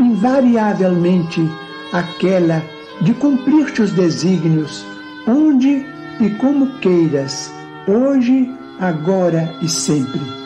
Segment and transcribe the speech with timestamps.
[0.00, 1.40] invariavelmente
[1.92, 2.62] aquela
[3.00, 4.84] de cumprir-te os desígnios
[5.26, 5.84] onde
[6.20, 7.52] e como queiras,
[7.86, 10.45] hoje, agora e sempre.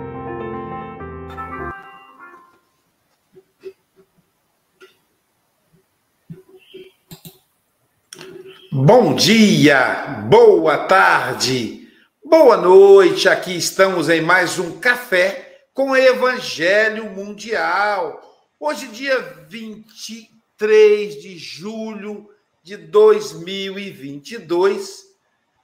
[8.93, 11.89] Bom dia, boa tarde,
[12.21, 13.29] boa noite.
[13.29, 18.21] Aqui estamos em mais um café com Evangelho Mundial.
[18.59, 19.17] Hoje, dia
[19.47, 22.29] 23 de julho
[22.61, 25.05] de 2022,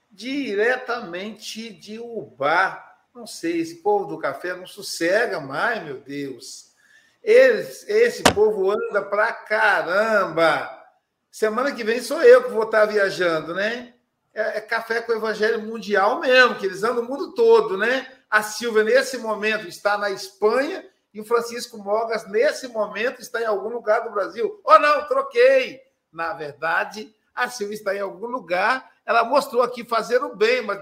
[0.09, 2.95] diretamente de Ubá.
[3.13, 6.67] Não sei, esse povo do café não sossega mais, meu Deus.
[7.21, 10.76] Esse, esse povo anda pra caramba.
[11.31, 13.93] Semana que vem sou eu que vou estar viajando, né?
[14.33, 18.07] É, é, café com o Evangelho Mundial mesmo, que eles andam o mundo todo, né?
[18.29, 23.45] A Silvia, nesse momento, está na Espanha e o Francisco Mogas, nesse momento, está em
[23.45, 24.61] algum lugar do Brasil.
[24.63, 25.81] Oh, não, troquei!
[26.11, 28.91] Na verdade, a Silvia está em algum lugar.
[29.05, 30.79] Ela mostrou aqui fazer o bem, mas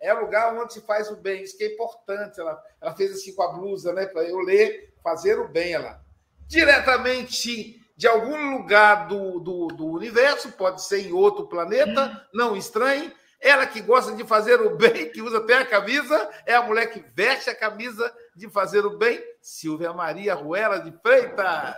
[0.00, 1.42] é lugar onde se faz o bem.
[1.42, 2.40] Isso que é importante.
[2.40, 4.06] Ela, ela fez assim com a blusa, né?
[4.06, 5.72] Para eu ler, fazer o bem.
[5.72, 6.00] Ela
[6.46, 13.12] diretamente de algum lugar do, do, do, universo, pode ser em outro planeta, não estranhe.
[13.40, 16.86] Ela que gosta de fazer o bem, que usa até a camisa, é a mulher
[16.92, 21.74] que veste a camisa de fazer o bem, Silvia Maria Ruela de Freitas.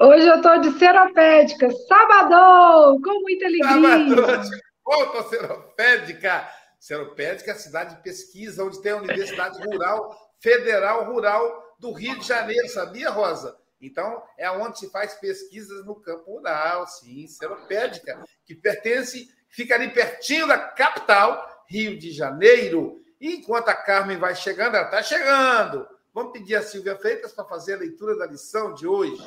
[0.00, 4.18] Hoje eu estou de seropédica, sábado, com muita alegria.
[4.18, 4.50] Sábado,
[4.84, 6.48] volta seropédica.
[6.80, 12.18] Seropédica é a cidade de pesquisa, onde tem a Universidade Rural, Federal Rural do Rio
[12.18, 13.56] de Janeiro, sabia, Rosa?
[13.86, 19.90] Então, é onde se faz pesquisas no campo rural, sim, seropédica, que pertence, fica ali
[19.90, 23.00] pertinho da capital, Rio de Janeiro.
[23.20, 25.86] E enquanto a Carmen vai chegando, ela está chegando.
[26.12, 29.22] Vamos pedir a Silvia Freitas para fazer a leitura da lição de hoje.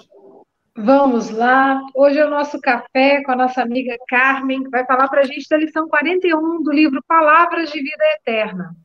[0.75, 1.81] Vamos lá.
[1.95, 5.25] Hoje é o nosso café com a nossa amiga Carmen, que vai falar para a
[5.25, 8.75] gente da lição 41 do livro Palavras de Vida Eterna.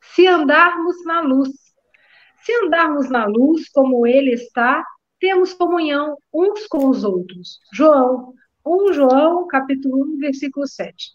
[0.00, 1.50] Se andarmos na luz.
[2.42, 4.82] Se andarmos na luz como ele está,
[5.22, 7.60] temos comunhão uns com os outros.
[7.72, 8.34] João,
[8.66, 11.12] 1 João, capítulo 1, versículo 7.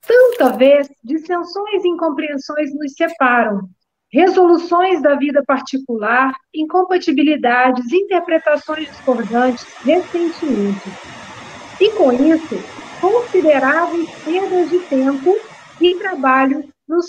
[0.00, 3.68] Tanta vez dissensões e incompreensões nos separam,
[4.10, 10.92] resoluções da vida particular, incompatibilidades, interpretações discordantes, ressentimentos.
[11.78, 12.56] E com isso,
[13.02, 15.36] consideráveis perdas de tempo
[15.78, 17.08] e trabalho nos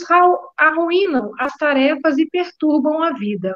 [0.58, 3.56] arruinam as tarefas e perturbam a vida.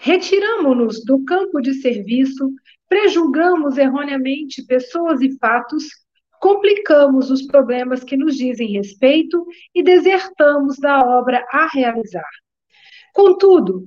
[0.00, 2.50] Retiramos-nos do campo de serviço,
[2.88, 5.84] prejulgamos erroneamente pessoas e fatos,
[6.40, 9.44] complicamos os problemas que nos dizem respeito
[9.74, 12.30] e desertamos da obra a realizar.
[13.12, 13.84] Contudo,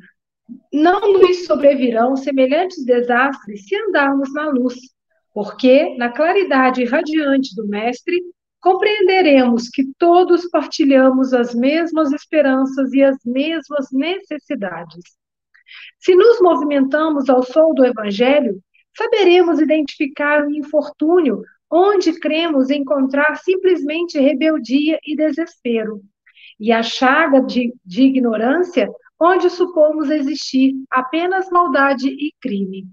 [0.71, 4.75] não nos sobrevirão semelhantes desastres se andarmos na luz,
[5.33, 8.21] porque, na claridade radiante do Mestre,
[8.59, 15.20] compreenderemos que todos partilhamos as mesmas esperanças e as mesmas necessidades
[15.99, 18.61] se nos movimentamos ao sol do Evangelho,
[18.97, 26.01] saberemos identificar o infortúnio onde cremos encontrar simplesmente rebeldia e desespero,
[26.59, 32.87] e a chaga de, de ignorância onde supomos existir apenas maldade e crime.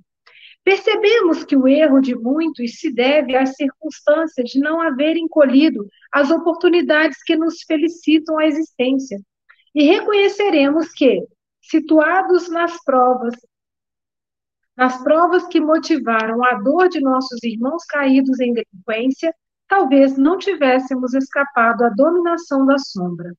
[0.62, 6.30] Percebemos que o erro de muitos se deve às circunstâncias de não haverem colhido as
[6.30, 9.18] oportunidades que nos felicitam a existência.
[9.74, 11.22] E reconheceremos que,
[11.68, 13.34] situados nas provas,
[14.76, 19.34] nas provas que motivaram a dor de nossos irmãos caídos em delinquência,
[19.66, 23.34] talvez não tivéssemos escapado à dominação da sombra.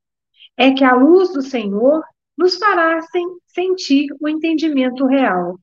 [0.57, 2.03] É que a luz do Senhor
[2.37, 2.99] nos fará
[3.47, 5.57] sentir o entendimento real.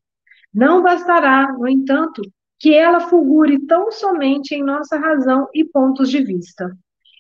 [0.53, 2.23] Não bastará, no entanto,
[2.59, 6.75] que ela fulgure tão somente em nossa razão e pontos de vista.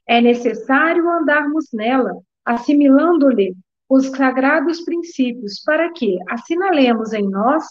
[0.06, 2.12] É necessário andarmos nela,
[2.44, 3.54] assimilando-lhe
[3.88, 7.64] os sagrados princípios para que assinalemos em nós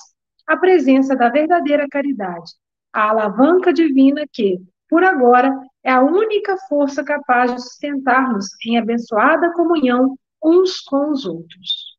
[0.47, 2.51] a presença da verdadeira caridade,
[2.93, 5.51] a alavanca divina que, por agora,
[5.83, 11.95] é a única força capaz de sustentar-nos em abençoada comunhão uns com os outros.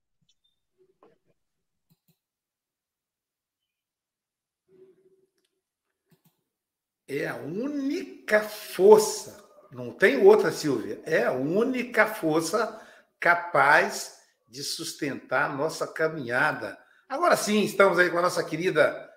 [7.08, 12.84] É a única força, não tem outra, Silvia, é a única força
[13.20, 14.18] capaz
[14.48, 16.78] de sustentar nossa caminhada.
[17.08, 19.10] Agora sim, estamos aí com a nossa querida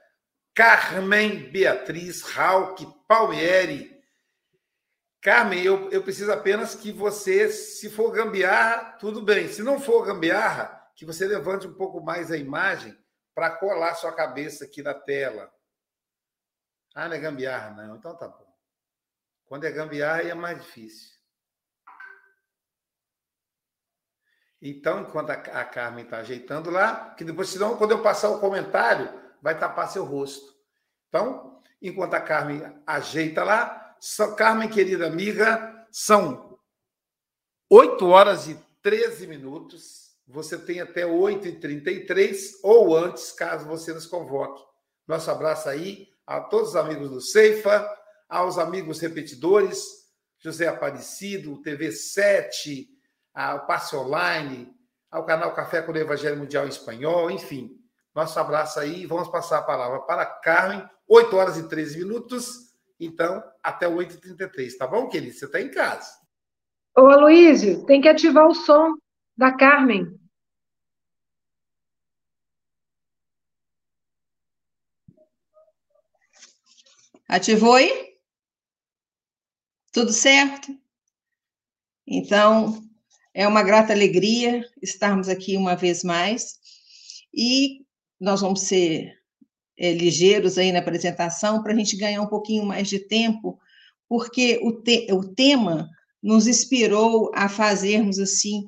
[0.54, 4.00] Carmen Beatriz Rauque Palmieri.
[5.22, 9.50] Carmen, eu, eu preciso apenas que você, se for gambiarra, tudo bem.
[9.50, 12.98] Se não for gambiarra, que você levante um pouco mais a imagem
[13.36, 15.52] para colar sua cabeça aqui na tela.
[16.96, 17.96] Ah, não é gambiarra, não.
[17.98, 18.50] Então tá bom.
[19.46, 21.19] Quando é gambiarra, é mais difícil.
[24.62, 29.10] Então, enquanto a Carmen está ajeitando lá, que depois, senão, quando eu passar o comentário,
[29.42, 30.54] vai tapar seu rosto.
[31.08, 36.60] Então, enquanto a Carmen ajeita lá, só, Carmen, querida amiga, são
[37.70, 40.10] 8 horas e 13 minutos.
[40.28, 44.62] Você tem até 8h33 ou antes, caso você nos convoque.
[45.08, 47.90] Nosso abraço aí a todos os amigos do Ceifa,
[48.28, 49.84] aos amigos repetidores,
[50.38, 52.88] José Aparecido, TV 7,
[53.34, 54.74] ao Passe Online,
[55.10, 57.76] ao canal Café com o Evangelho Mundial em Espanhol, enfim.
[58.14, 59.06] Nosso abraço aí.
[59.06, 62.70] Vamos passar a palavra para Carmen, 8 horas e 13 minutos.
[63.00, 65.34] Então, até 8h33, tá bom, querido?
[65.34, 66.12] Você está em casa.
[66.98, 68.96] Ô, Aloysio, tem que ativar o som
[69.38, 70.20] da Carmen.
[77.28, 78.18] Ativou aí?
[79.92, 80.68] Tudo certo?
[82.06, 82.89] Então,
[83.40, 86.56] é uma grata alegria estarmos aqui uma vez mais.
[87.34, 87.86] E
[88.20, 89.14] nós vamos ser
[89.78, 93.58] é, ligeiros aí na apresentação para a gente ganhar um pouquinho mais de tempo,
[94.10, 95.88] porque o, te o tema
[96.22, 98.68] nos inspirou a fazermos assim,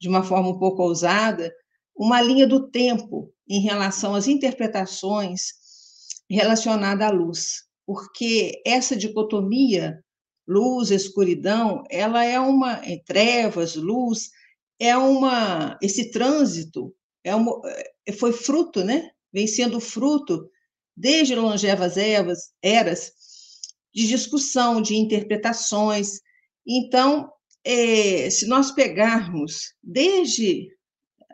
[0.00, 1.52] de uma forma um pouco ousada,
[1.94, 5.42] uma linha do tempo em relação às interpretações
[6.30, 7.64] relacionadas à luz.
[7.84, 10.02] Porque essa dicotomia
[10.48, 14.30] luz, escuridão, ela é uma trevas, luz,
[14.80, 16.94] é uma esse trânsito
[17.28, 17.60] é uma,
[18.06, 19.10] é, foi fruto, né?
[19.32, 20.48] Vem sendo fruto
[20.96, 23.12] desde longevas eras, eras
[23.94, 26.20] de discussão, de interpretações.
[26.66, 27.30] Então,
[27.64, 30.68] é, se nós pegarmos desde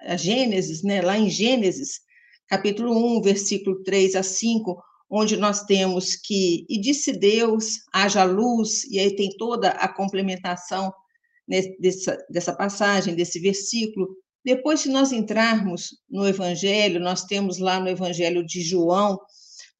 [0.00, 2.00] a Gênesis, né, lá em Gênesis,
[2.48, 8.84] capítulo 1, versículo 3 a 5, onde nós temos que, e disse Deus, haja luz,
[8.84, 10.92] e aí tem toda a complementação
[11.78, 14.08] dessa, dessa passagem, desse versículo.
[14.44, 19.18] Depois, se nós entrarmos no Evangelho, nós temos lá no Evangelho de João,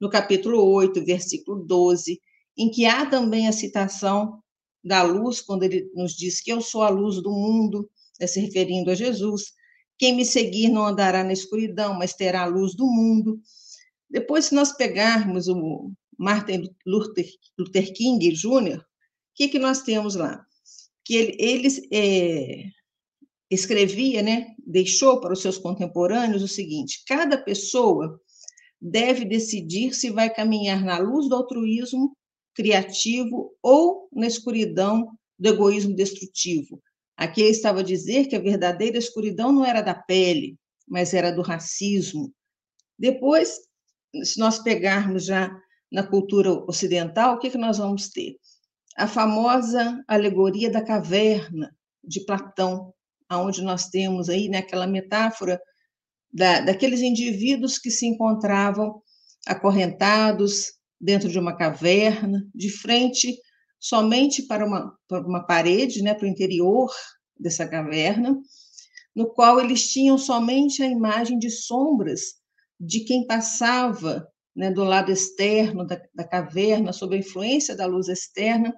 [0.00, 2.20] no capítulo 8, versículo 12,
[2.56, 4.40] em que há também a citação
[4.82, 7.88] da luz, quando ele nos diz que eu sou a luz do mundo,
[8.20, 9.52] é se referindo a Jesus.
[9.98, 13.40] Quem me seguir não andará na escuridão, mas terá a luz do mundo.
[14.10, 18.84] Depois, se nós pegarmos o Martin Luther King Jr., o
[19.34, 20.44] que, que nós temos lá?
[21.04, 22.64] Que ele, ele é,
[23.50, 28.20] escrevia, né, deixou para os seus contemporâneos o seguinte: cada pessoa
[28.80, 32.16] deve decidir se vai caminhar na luz do altruísmo
[32.54, 36.80] criativo ou na escuridão do egoísmo destrutivo.
[37.16, 40.56] Aqui ele estava a dizer que a verdadeira escuridão não era da pele,
[40.86, 42.32] mas era do racismo.
[42.98, 43.58] Depois,
[44.22, 45.50] se nós pegarmos já
[45.90, 48.36] na cultura ocidental, o que, que nós vamos ter?
[48.96, 52.92] A famosa alegoria da caverna de Platão,
[53.28, 55.60] aonde nós temos aí né, metáfora
[56.32, 59.02] da, daqueles indivíduos que se encontravam
[59.46, 63.36] acorrentados dentro de uma caverna, de frente
[63.78, 66.90] somente para uma, para uma parede, né, para o interior
[67.38, 68.36] dessa caverna,
[69.14, 72.42] no qual eles tinham somente a imagem de sombras
[72.78, 78.08] de quem passava né, do lado externo da, da caverna, sob a influência da luz
[78.08, 78.74] externa.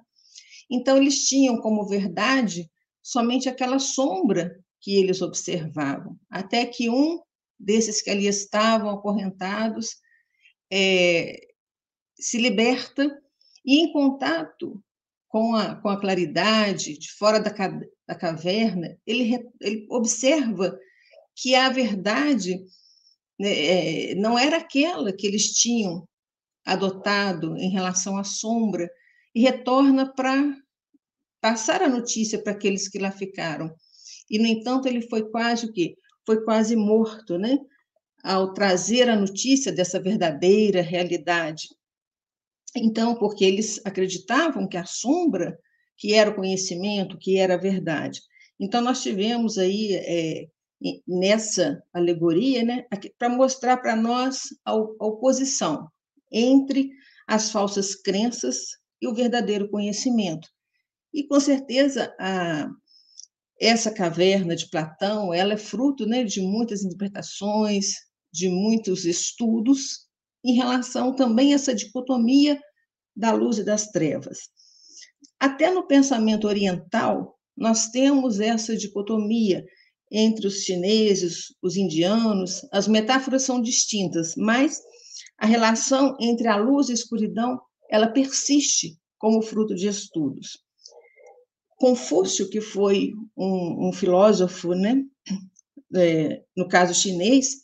[0.69, 2.69] Então, eles tinham como verdade
[3.01, 7.19] somente aquela sombra que eles observavam, até que um
[7.59, 9.95] desses que ali estavam acorrentados
[10.71, 11.39] é,
[12.19, 13.09] se liberta
[13.65, 14.83] e, em contato
[15.27, 17.51] com a, com a claridade de fora da,
[18.07, 20.77] da caverna, ele, ele observa
[21.35, 22.59] que a verdade
[23.39, 26.07] né, é, não era aquela que eles tinham
[26.65, 28.89] adotado em relação à sombra,
[29.37, 30.51] e retorna para
[31.39, 33.71] passar a notícia para aqueles que lá ficaram.
[34.27, 35.95] E, no entanto, ele foi quase o quê?
[36.25, 37.59] Foi quase morto, né?
[38.23, 41.69] Ao trazer a notícia dessa verdadeira realidade.
[42.75, 45.57] Então, porque eles acreditavam que a sombra,
[45.95, 48.21] que era o conhecimento, que era a verdade.
[48.59, 50.47] Então, nós tivemos aí é,
[51.07, 52.85] nessa alegoria, né,
[53.17, 55.89] para mostrar para nós a, oposição
[56.31, 56.91] entre
[57.27, 60.47] as falsas crenças e o verdadeiro conhecimento.
[61.13, 62.69] E, com certeza, a,
[63.59, 67.93] essa caverna de Platão, ela é fruto né, de muitas interpretações,
[68.31, 70.07] de muitos estudos
[70.45, 72.59] em relação também a essa dicotomia
[73.15, 74.49] da luz e das trevas.
[75.39, 79.65] Até no pensamento oriental, nós temos essa dicotomia
[80.11, 84.79] entre os chineses, os indianos, as metáforas são distintas, mas
[85.37, 87.59] a relação entre a luz e a escuridão,
[87.89, 90.59] ela persiste como fruto de estudos.
[91.77, 95.03] Confúcio, que foi um, um filósofo, né,
[95.95, 97.57] é, no caso chinês,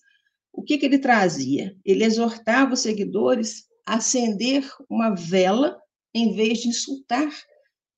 [0.52, 1.76] o que, que ele trazia?
[1.84, 5.78] Ele exortava os seguidores a acender uma vela
[6.14, 7.34] em vez de insultar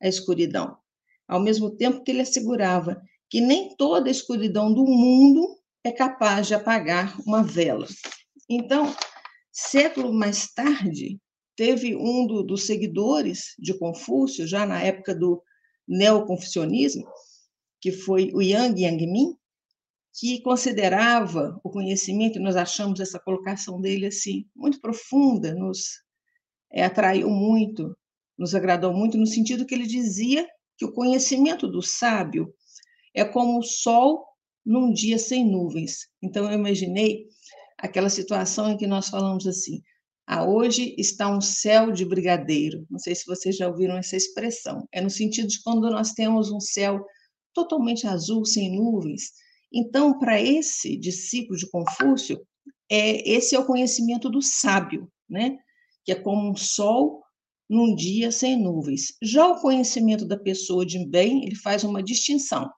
[0.01, 0.77] a escuridão,
[1.27, 6.47] ao mesmo tempo que ele assegurava que nem toda a escuridão do mundo é capaz
[6.47, 7.87] de apagar uma vela.
[8.49, 8.95] Então,
[9.51, 11.19] século mais tarde,
[11.55, 15.41] teve um do, dos seguidores de Confúcio, já na época do
[15.87, 17.07] neoconfucionismo,
[17.79, 19.37] que foi o Yang Yangmin,
[20.17, 26.01] que considerava o conhecimento, nós achamos essa colocação dele assim muito profunda, nos
[26.71, 27.95] é, atraiu muito,
[28.37, 32.53] nos agradou muito, no sentido que ele dizia que o conhecimento do sábio
[33.15, 34.25] é como o sol
[34.65, 36.09] num dia sem nuvens.
[36.21, 37.25] Então, eu imaginei
[37.77, 39.81] aquela situação em que nós falamos assim:
[40.27, 42.85] ah, hoje está um céu de brigadeiro.
[42.89, 44.87] Não sei se vocês já ouviram essa expressão.
[44.91, 47.05] É no sentido de quando nós temos um céu
[47.53, 49.31] totalmente azul, sem nuvens.
[49.71, 52.45] Então, para esse discípulo de Confúcio,
[52.89, 55.57] é, esse é o conhecimento do sábio, né?
[56.03, 57.23] que é como um sol
[57.67, 59.13] num dia sem nuvens.
[59.21, 62.69] Já o conhecimento da pessoa de bem, ele faz uma distinção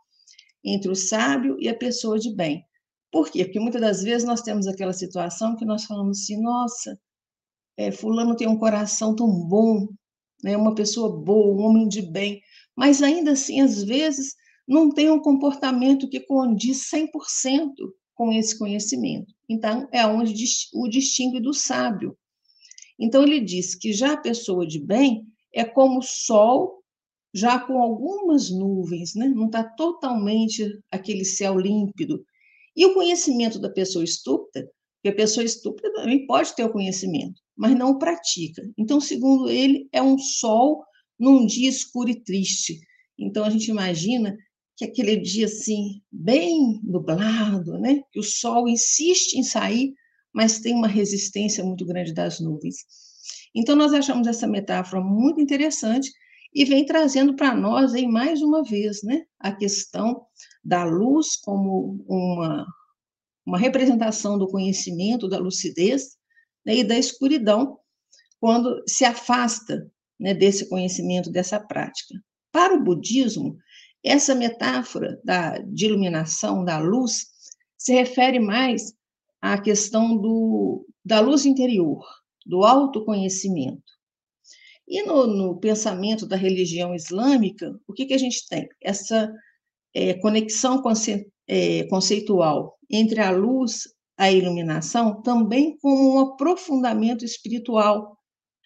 [0.64, 2.66] entre o sábio e a pessoa de bem.
[3.12, 3.46] Por quê?
[3.46, 7.00] Porque muitas das vezes nós temos aquela situação que nós falamos assim, nossa,
[7.78, 9.88] é, fulano tem um coração tão bom,
[10.44, 12.42] né, uma pessoa boa, um homem de bem,
[12.76, 14.36] mas ainda assim, às vezes,
[14.68, 17.74] não tem um comportamento que condiz 100%
[18.14, 19.34] com esse conhecimento.
[19.48, 20.34] Então, é onde
[20.74, 22.18] o distingue do sábio.
[23.00, 26.77] Então, ele diz que já a pessoa de bem é como o sol,
[27.38, 29.28] já com algumas nuvens, né?
[29.28, 32.26] não está totalmente aquele céu límpido.
[32.76, 37.40] E o conhecimento da pessoa estúpida, porque a pessoa estúpida também pode ter o conhecimento,
[37.56, 38.68] mas não pratica.
[38.76, 40.84] Então, segundo ele, é um sol
[41.20, 42.80] num dia escuro e triste.
[43.20, 44.36] Então, a gente imagina
[44.76, 48.02] que aquele dia assim, bem nublado, né?
[48.12, 49.94] que o sol insiste em sair,
[50.34, 52.78] mas tem uma resistência muito grande das nuvens.
[53.56, 56.12] Então, nós achamos essa metáfora muito interessante
[56.54, 60.26] e vem trazendo para nós aí mais uma vez né, a questão
[60.64, 62.66] da luz como uma,
[63.46, 66.18] uma representação do conhecimento, da lucidez,
[66.66, 67.78] né, e da escuridão,
[68.40, 72.16] quando se afasta né, desse conhecimento, dessa prática.
[72.52, 73.58] Para o budismo,
[74.04, 77.28] essa metáfora da, de iluminação, da luz,
[77.78, 78.94] se refere mais
[79.42, 82.04] à questão do, da luz interior,
[82.46, 83.97] do autoconhecimento.
[84.88, 88.68] E no, no pensamento da religião islâmica, o que, que a gente tem?
[88.82, 89.32] Essa
[89.94, 93.84] é, conexão conce, é, conceitual entre a luz
[94.18, 98.18] a iluminação também como um aprofundamento espiritual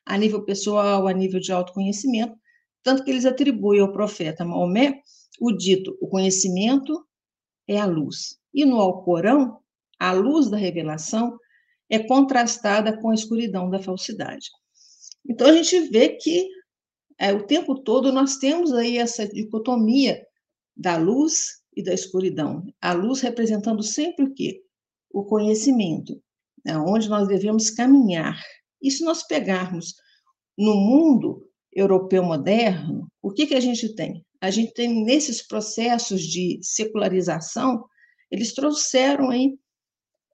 [0.05, 2.33] a nível pessoal, a nível de autoconhecimento,
[2.81, 5.01] tanto que eles atribuem ao profeta Maomé
[5.39, 7.05] o dito: o conhecimento
[7.67, 8.37] é a luz.
[8.53, 9.59] E no Alcorão,
[9.99, 11.37] a luz da revelação
[11.89, 14.49] é contrastada com a escuridão da falsidade.
[15.27, 16.49] Então a gente vê que
[17.19, 20.25] é, o tempo todo nós temos aí essa dicotomia
[20.75, 22.65] da luz e da escuridão.
[22.81, 24.63] A luz representando sempre o quê?
[25.13, 26.21] o conhecimento,
[26.67, 28.41] aonde nós devemos caminhar.
[28.81, 29.95] E se nós pegarmos
[30.57, 34.25] no mundo europeu moderno, o que, que a gente tem?
[34.39, 37.85] A gente tem nesses processos de secularização,
[38.29, 39.57] eles trouxeram aí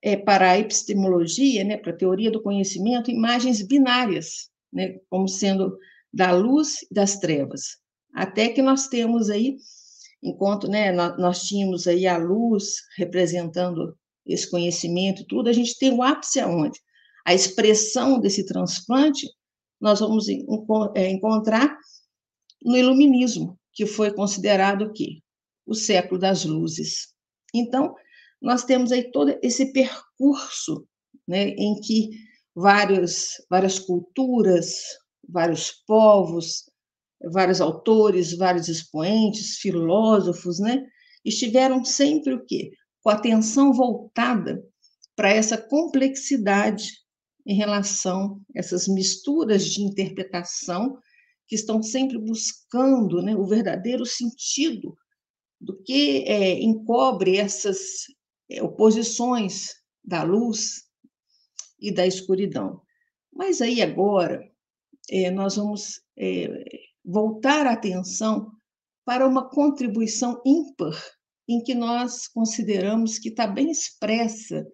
[0.01, 5.77] é, para a epistemologia, né, para a teoria do conhecimento, imagens binárias, né, como sendo
[6.13, 7.77] da luz e das trevas.
[8.13, 9.57] Até que nós temos aí,
[10.23, 16.03] enquanto né, nós, tínhamos aí a luz representando esse conhecimento, tudo, a gente tem o
[16.03, 16.79] ápice aonde?
[17.25, 19.27] A expressão desse transplante
[19.79, 20.25] nós vamos
[20.95, 21.77] é, encontrar
[22.63, 25.19] no iluminismo, que foi considerado o quê?
[25.65, 27.13] O século das luzes.
[27.53, 27.93] Então,
[28.41, 30.87] nós temos aí todo esse percurso
[31.27, 32.09] né, em que
[32.59, 34.73] vários, várias culturas,
[35.29, 36.63] vários povos,
[37.31, 40.83] vários autores, vários expoentes, filósofos, né,
[41.23, 42.71] estiveram sempre o quê?
[43.03, 44.61] com a atenção voltada
[45.15, 46.91] para essa complexidade
[47.45, 50.97] em relação a essas misturas de interpretação
[51.47, 54.97] que estão sempre buscando né, o verdadeiro sentido
[55.61, 57.77] do que é, encobre essas
[58.49, 59.67] é, oposições
[60.03, 60.86] da luz
[61.79, 62.81] e da escuridão.
[63.33, 64.49] Mas aí agora
[65.09, 66.63] é, nós vamos é,
[67.03, 68.51] voltar a atenção
[69.05, 71.01] para uma contribuição ímpar
[71.47, 74.67] em que nós consideramos que está bem expressa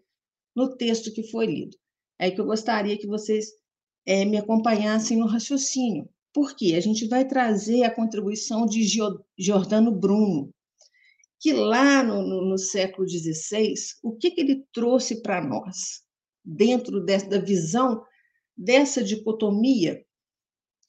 [0.56, 1.78] no texto que foi lido.
[2.18, 3.48] É que eu gostaria que vocês
[4.06, 6.10] é, me acompanhassem no raciocínio.
[6.34, 6.74] Por quê?
[6.76, 8.84] A gente vai trazer a contribuição de
[9.38, 10.52] Giordano Bruno,
[11.40, 16.02] que lá no, no, no século XVI, o que, que ele trouxe para nós,
[16.44, 18.04] dentro da visão
[18.56, 20.04] dessa dicotomia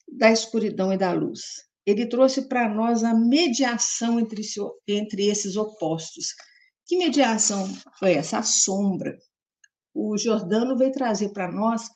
[0.07, 1.41] da escuridão e da luz?
[1.85, 4.41] Ele trouxe para nós a mediação entre,
[4.87, 6.33] entre esses opostos.
[6.85, 7.67] Que mediação
[7.99, 8.39] foi essa?
[8.39, 9.17] A sombra.
[9.93, 11.87] O Jordano veio trazer para nós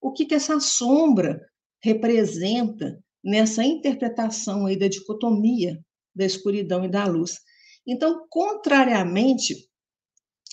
[0.00, 1.40] o que, que essa sombra
[1.82, 5.78] representa nessa interpretação aí da dicotomia
[6.14, 7.40] da escuridão e da luz.
[7.86, 9.68] Então, contrariamente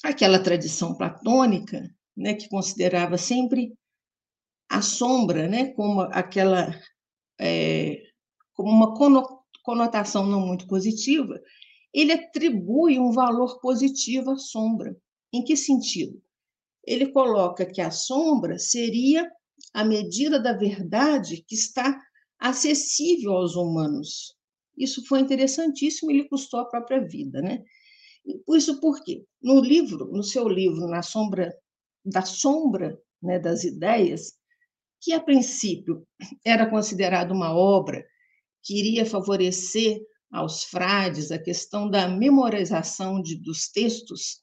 [0.04, 3.74] àquela tradição platônica, né, que considerava sempre
[4.70, 6.74] a sombra, né, como aquela
[7.40, 8.02] é,
[8.54, 8.94] como uma
[9.64, 11.42] conotação não muito positiva,
[11.94, 14.96] ele atribui um valor positivo à sombra.
[15.34, 16.22] Em que sentido?
[16.86, 19.30] Ele coloca que a sombra seria
[19.74, 22.00] a medida da verdade que está
[22.40, 24.36] acessível aos humanos.
[24.78, 27.64] Isso foi interessantíssimo e lhe custou a própria vida, né?
[28.50, 31.54] Isso porque no livro, no seu livro Na Sombra
[32.04, 34.34] da Sombra, né, das ideias,
[35.02, 36.06] que a princípio
[36.46, 38.06] era considerado uma obra
[38.64, 44.42] que iria favorecer aos frades a questão da memorização de, dos textos,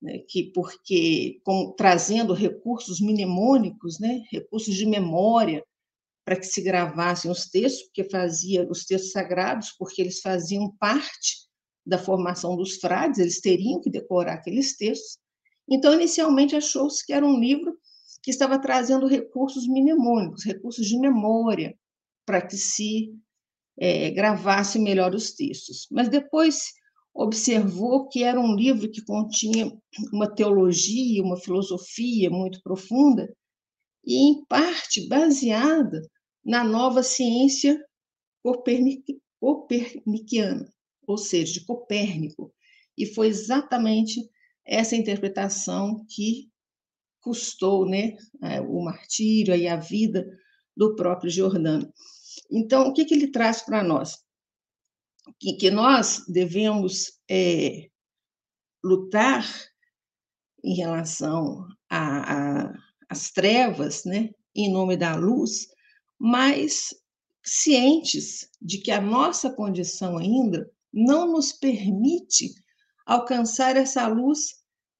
[0.00, 5.64] né, que porque com, trazendo recursos mnemônicos, né, recursos de memória
[6.24, 11.48] para que se gravassem os textos, porque fazia os textos sagrados, porque eles faziam parte
[11.84, 15.18] da formação dos frades, eles teriam que decorar aqueles textos.
[15.70, 17.76] Então, inicialmente achou-se que era um livro
[18.22, 21.76] que estava trazendo recursos mnemônicos, recursos de memória,
[22.26, 23.14] para que se
[23.78, 25.86] é, gravasse melhor os textos.
[25.90, 26.72] Mas depois
[27.14, 29.72] observou que era um livro que continha
[30.12, 33.28] uma teologia, uma filosofia muito profunda,
[34.04, 36.00] e em parte baseada
[36.44, 37.78] na nova ciência
[39.40, 40.72] copernicana,
[41.06, 42.52] ou seja, de Copérnico.
[42.96, 44.28] E foi exatamente
[44.68, 46.50] essa interpretação que
[47.20, 48.16] custou né,
[48.68, 50.28] o martírio e a vida
[50.76, 51.92] do próprio Giordano.
[52.50, 54.16] Então, o que, que ele traz para nós?
[55.40, 57.88] Que, que, nós devemos é,
[58.84, 59.44] lutar
[60.62, 65.66] em relação às trevas, né, em nome da luz,
[66.18, 66.94] mas
[67.44, 72.52] cientes de que a nossa condição ainda não nos permite
[73.06, 74.57] alcançar essa luz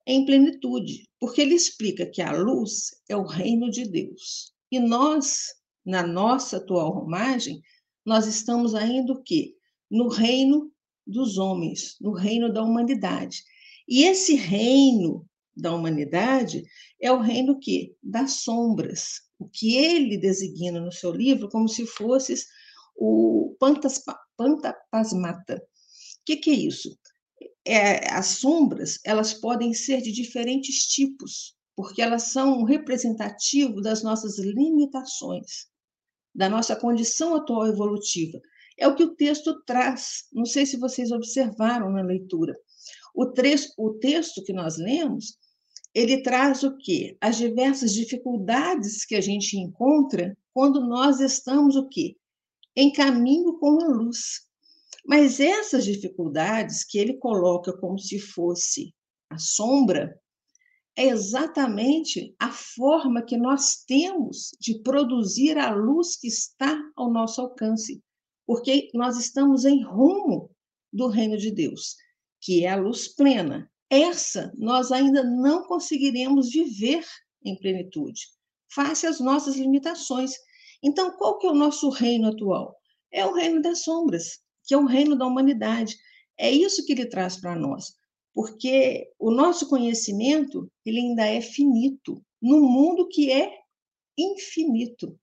[0.09, 4.53] em plenitude, porque ele explica que a luz é o reino de Deus.
[4.73, 7.63] E nós na nossa atual romagem,
[8.05, 9.55] nós estamos ainda o quê?
[9.91, 10.71] No reino
[11.07, 13.43] dos homens, no reino da humanidade.
[13.89, 16.63] E esse reino da humanidade
[17.01, 21.87] é o reino que das sombras, o que ele designa no seu livro como se
[21.87, 22.35] fosse
[22.95, 23.57] o
[24.37, 25.57] pantapasmata.
[25.57, 25.61] O
[26.27, 26.99] que, que é isso?
[27.71, 34.39] É, as sombras elas podem ser de diferentes tipos, porque elas são representativas das nossas
[34.39, 35.69] limitações
[36.35, 38.41] da nossa condição atual evolutiva.
[38.79, 40.25] É o que o texto traz.
[40.33, 42.57] Não sei se vocês observaram na leitura.
[43.13, 45.37] O, trecho, o texto que nós lemos,
[45.93, 47.17] ele traz o quê?
[47.21, 52.17] As diversas dificuldades que a gente encontra quando nós estamos o quê?
[52.77, 54.48] Em caminho com a luz.
[55.09, 58.95] Mas essas dificuldades que ele coloca como se fosse
[59.31, 60.21] a sombra,
[60.95, 67.41] é exatamente a forma que nós temos de produzir a luz que está ao nosso
[67.41, 68.03] alcance,
[68.47, 70.51] porque nós estamos em rumo
[70.93, 71.97] do reino de Deus,
[72.39, 73.71] que é a luz plena.
[73.89, 77.03] Essa nós ainda não conseguiremos viver
[77.43, 78.27] em plenitude,
[78.71, 80.33] face às nossas limitações.
[80.83, 82.77] Então, qual que é o nosso reino atual?
[83.11, 85.97] É o reino das sombras, que é o reino da humanidade.
[86.39, 87.99] É isso que ele traz para nós
[88.39, 93.53] porque o nosso conhecimento ele ainda é finito num mundo que é
[94.17, 95.19] infinito.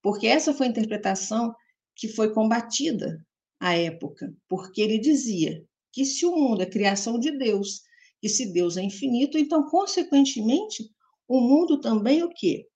[0.00, 1.52] Porque essa foi a interpretação
[1.96, 3.20] que foi combatida
[3.58, 7.82] à época, porque ele dizia que se o mundo é criação de Deus,
[8.22, 10.88] e se Deus é infinito, então consequentemente
[11.26, 12.68] o mundo também o quê?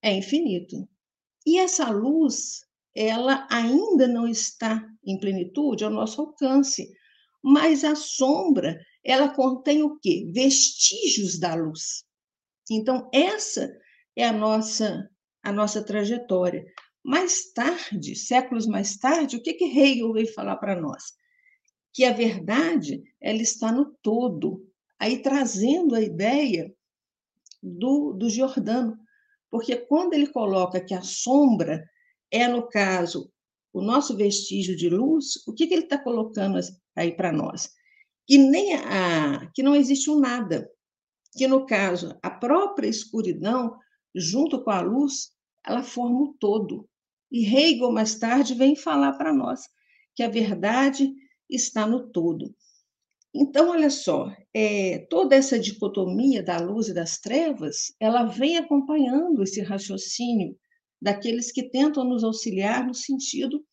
[0.00, 0.88] É infinito.
[1.44, 2.60] E essa luz,
[2.94, 6.90] ela ainda não está em plenitude ao nosso alcance,
[7.42, 10.28] mas a sombra, ela contém o quê?
[10.34, 12.04] Vestígios da luz.
[12.70, 13.72] Então, essa
[14.16, 15.08] é a nossa
[15.46, 16.66] a nossa trajetória.
[17.04, 21.04] Mais tarde, séculos mais tarde, o que que Hegel veio falar para nós?
[21.94, 24.68] Que a verdade, ela está no todo.
[24.98, 26.74] Aí trazendo a ideia
[27.62, 28.98] do, do Giordano,
[29.48, 31.88] porque quando ele coloca que a sombra
[32.28, 33.30] é, no caso,
[33.76, 36.58] o nosso vestígio de luz, o que, que ele está colocando
[36.96, 37.68] aí para nós?
[38.26, 40.70] Que, nem a, que não existe um nada,
[41.36, 43.76] que no caso, a própria escuridão,
[44.14, 45.30] junto com a luz,
[45.62, 46.88] ela forma o todo.
[47.30, 49.68] E Hegel, mais tarde, vem falar para nós
[50.14, 51.12] que a verdade
[51.50, 52.54] está no todo.
[53.34, 59.42] Então, olha só, é, toda essa dicotomia da luz e das trevas, ela vem acompanhando
[59.42, 60.56] esse raciocínio
[61.06, 63.64] daqueles que tentam nos auxiliar no sentido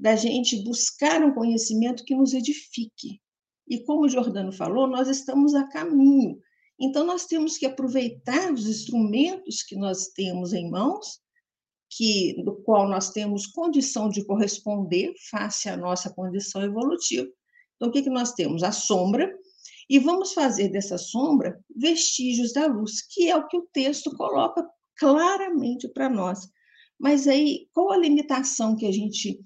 [0.00, 3.20] da gente buscar um conhecimento que nos edifique.
[3.68, 6.40] E como o Jordano falou, nós estamos a caminho.
[6.80, 11.20] Então, nós temos que aproveitar os instrumentos que nós temos em mãos,
[11.90, 17.28] que do qual nós temos condição de corresponder face à nossa condição evolutiva,
[17.76, 18.62] então, o que, que nós temos?
[18.62, 19.30] A sombra,
[19.90, 24.66] e vamos fazer dessa sombra vestígios da luz, que é o que o texto coloca
[24.96, 26.48] claramente para nós.
[26.98, 29.40] Mas aí, qual a limitação que a gente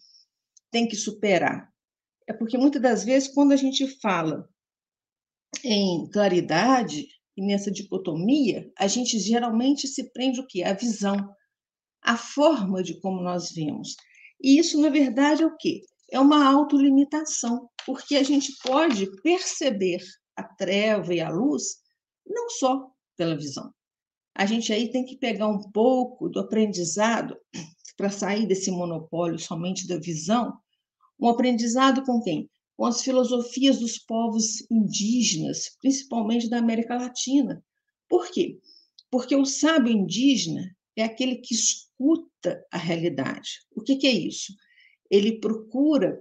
[0.70, 1.68] tem que superar?
[2.28, 4.48] É porque muitas das vezes, quando a gente fala
[5.64, 10.62] em claridade e nessa dicotomia, a gente geralmente se prende o quê?
[10.62, 11.16] A visão,
[12.02, 13.96] a forma de como nós vemos.
[14.40, 15.82] E isso, na verdade, é o quê?
[16.10, 20.00] É uma autolimitação porque a gente pode perceber
[20.36, 21.78] a treva e a luz
[22.26, 23.72] não só pela visão.
[24.40, 27.37] A gente aí tem que pegar um pouco do aprendizado
[27.94, 30.59] para sair desse monopólio somente da visão,
[31.20, 32.48] um aprendizado com quem?
[32.74, 37.62] Com as filosofias dos povos indígenas, principalmente da América Latina.
[38.09, 38.59] Por quê?
[39.11, 43.61] Porque o sábio indígena é aquele que escuta a realidade.
[43.76, 44.55] O que, que é isso?
[45.11, 46.18] Ele procura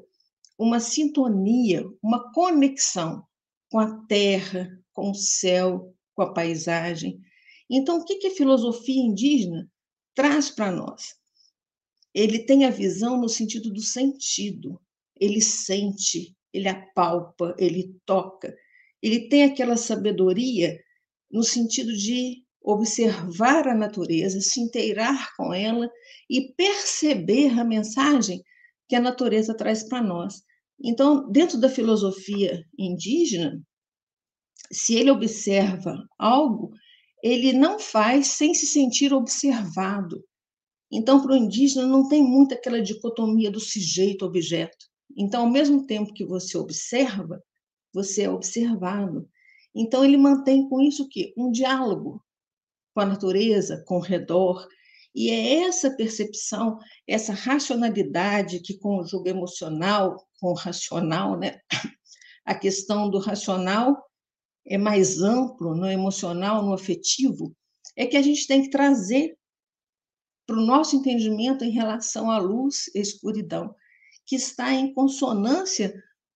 [0.57, 3.23] uma sintonia, uma conexão
[3.71, 7.21] com a terra, com o céu, com a paisagem.
[7.69, 9.69] Então, o que a filosofia indígena
[10.15, 11.15] traz para nós?
[12.13, 14.81] Ele tem a visão no sentido do sentido.
[15.19, 18.55] Ele sente, ele apalpa, ele toca.
[19.01, 20.79] Ele tem aquela sabedoria
[21.31, 25.89] no sentido de observar a natureza, se inteirar com ela
[26.29, 28.43] e perceber a mensagem
[28.87, 30.41] que a natureza traz para nós.
[30.81, 33.61] Então, dentro da filosofia indígena,
[34.71, 36.71] se ele observa algo,
[37.23, 40.23] ele não faz sem se sentir observado.
[40.91, 44.87] Então, para o indígena, não tem muito aquela dicotomia do sujeito-objeto.
[45.15, 47.43] Então, ao mesmo tempo que você observa,
[47.93, 49.29] você é observado.
[49.75, 51.33] Então, ele mantém com isso o quê?
[51.37, 52.23] Um diálogo
[52.93, 54.67] com a natureza, com o redor,
[55.13, 61.59] e é essa percepção, essa racionalidade que conjuga emocional com racional, né?
[62.45, 64.08] A questão do racional
[64.69, 67.55] é mais amplo no emocional, no afetivo,
[67.95, 69.35] é que a gente tem que trazer
[70.45, 73.73] para o nosso entendimento em relação à luz e escuridão,
[74.25, 75.93] que está em consonância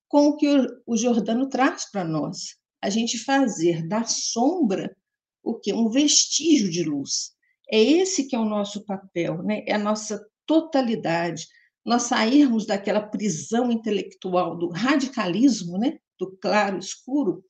[0.08, 0.48] com o que
[0.86, 2.56] o Jordano traz para nós.
[2.82, 4.96] A gente fazer da sombra
[5.44, 7.34] o que um vestígio de luz.
[7.72, 9.64] É esse que é o nosso papel, né?
[9.68, 11.48] É a nossa totalidade.
[11.86, 15.98] Nós sairmos daquela prisão intelectual do radicalismo, né?
[16.20, 17.44] Do claro escuro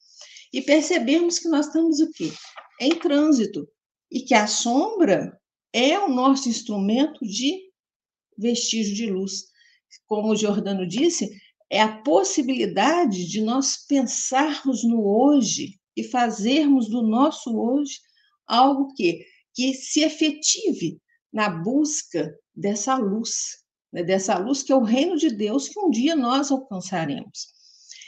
[0.53, 2.31] e percebermos que nós estamos o quê?
[2.79, 3.67] Em trânsito
[4.11, 5.35] e que a sombra
[5.73, 7.59] é o nosso instrumento de
[8.37, 9.45] vestígio de luz.
[10.05, 11.29] Como o Giordano disse,
[11.69, 17.99] é a possibilidade de nós pensarmos no hoje e fazermos do nosso hoje
[18.45, 20.99] algo que que se efetive
[21.31, 25.89] na busca dessa luz, né, dessa luz que é o reino de Deus que um
[25.89, 27.53] dia nós alcançaremos.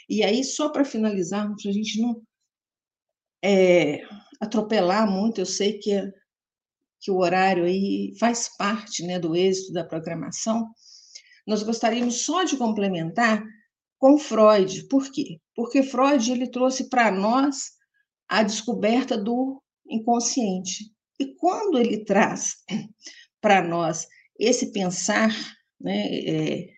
[0.09, 2.21] E aí, só para finalizarmos, para a gente não
[3.45, 4.01] é,
[4.41, 6.11] atropelar muito, eu sei que,
[6.99, 10.67] que o horário aí faz parte né, do êxito da programação,
[11.45, 13.43] nós gostaríamos só de complementar
[13.99, 14.87] com Freud.
[14.87, 15.39] Por quê?
[15.55, 17.73] Porque Freud ele trouxe para nós
[18.27, 20.91] a descoberta do inconsciente.
[21.19, 22.55] E quando ele traz
[23.39, 24.07] para nós
[24.39, 25.29] esse pensar,
[25.79, 26.69] né, é,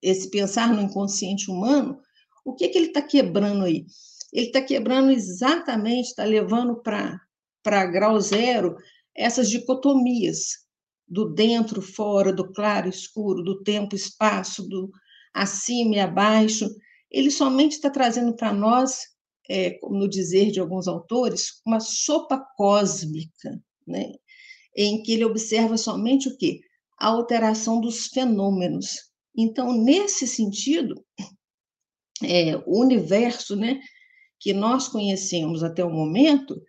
[0.00, 2.00] esse pensar no inconsciente humano,
[2.44, 3.84] o que, que ele está quebrando aí?
[4.32, 8.76] Ele está quebrando exatamente, está levando para grau zero
[9.14, 10.62] essas dicotomias
[11.06, 14.90] do dentro, fora, do claro, escuro, do tempo, espaço, do
[15.34, 16.68] acima e abaixo.
[17.10, 19.00] ele somente está trazendo para nós,
[19.50, 24.12] é, no dizer de alguns autores, uma sopa cósmica, né?
[24.74, 26.60] em que ele observa somente o quê?
[26.98, 28.96] A alteração dos fenômenos.
[29.36, 31.04] Então, nesse sentido,
[32.22, 33.80] é, o universo né,
[34.42, 36.60] que nós conhecemos até o momento,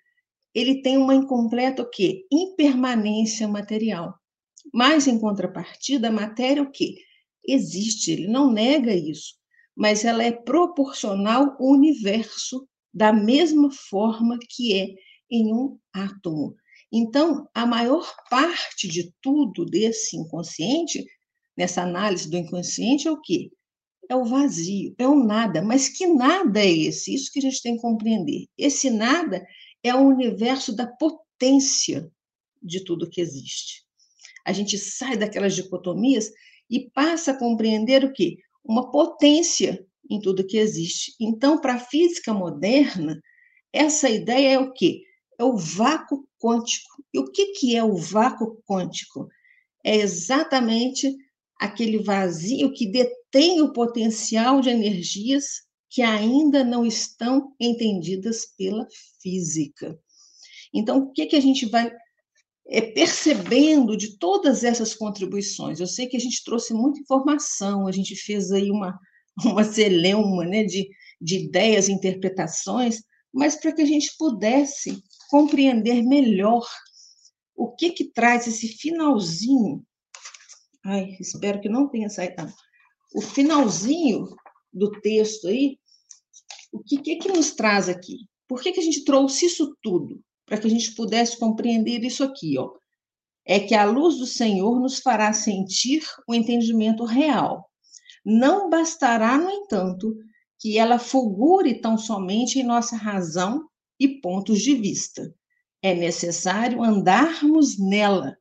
[0.54, 2.24] ele tem uma incompleta o quê?
[2.32, 4.14] Impermanência material.
[4.72, 6.94] Mas, em contrapartida, a matéria o quê?
[7.44, 9.34] Existe, ele não nega isso,
[9.76, 14.90] mas ela é proporcional ao universo da mesma forma que é
[15.32, 16.56] em um átomo.
[16.92, 21.04] Então, a maior parte de tudo desse inconsciente,
[21.58, 23.50] nessa análise do inconsciente, é o quê?
[24.10, 25.62] É o vazio, é o nada.
[25.62, 27.14] Mas que nada é esse?
[27.14, 28.48] Isso que a gente tem que compreender.
[28.58, 29.46] Esse nada
[29.84, 32.12] é o universo da potência
[32.62, 33.84] de tudo que existe.
[34.46, 36.32] A gente sai daquelas dicotomias
[36.70, 38.38] e passa a compreender o quê?
[38.64, 41.14] Uma potência em tudo que existe.
[41.20, 43.22] Então, para a física moderna,
[43.72, 45.02] essa ideia é o quê?
[45.40, 47.04] É o vácuo quântico.
[47.14, 49.28] E o que, que é o vácuo quântico?
[49.84, 51.16] É exatamente
[51.60, 53.23] aquele vazio que detém
[53.62, 55.46] o potencial de energias
[55.90, 58.88] que ainda não estão entendidas pela
[59.22, 60.00] física.
[60.74, 61.92] Então, o que, que a gente vai
[62.68, 65.80] é, percebendo de todas essas contribuições?
[65.80, 69.00] Eu sei que a gente trouxe muita informação, a gente fez aí uma,
[69.46, 70.90] uma celeuma né, de,
[71.22, 76.64] de ideias, interpretações, mas para que a gente pudesse compreender melhor
[77.56, 79.84] o que que traz esse finalzinho.
[80.86, 82.52] Ai, espero que não tenha saído.
[83.14, 84.28] O finalzinho
[84.74, 85.78] do texto aí,
[86.72, 88.28] o que, que que nos traz aqui?
[88.48, 90.20] Por que, que a gente trouxe isso tudo?
[90.46, 92.72] Para que a gente pudesse compreender isso aqui, ó.
[93.46, 97.70] É que a luz do Senhor nos fará sentir o entendimento real.
[98.26, 100.16] Não bastará, no entanto,
[100.60, 103.68] que ela fulgure tão somente em nossa razão
[104.00, 105.34] e pontos de vista.
[105.82, 108.38] É necessário andarmos nela,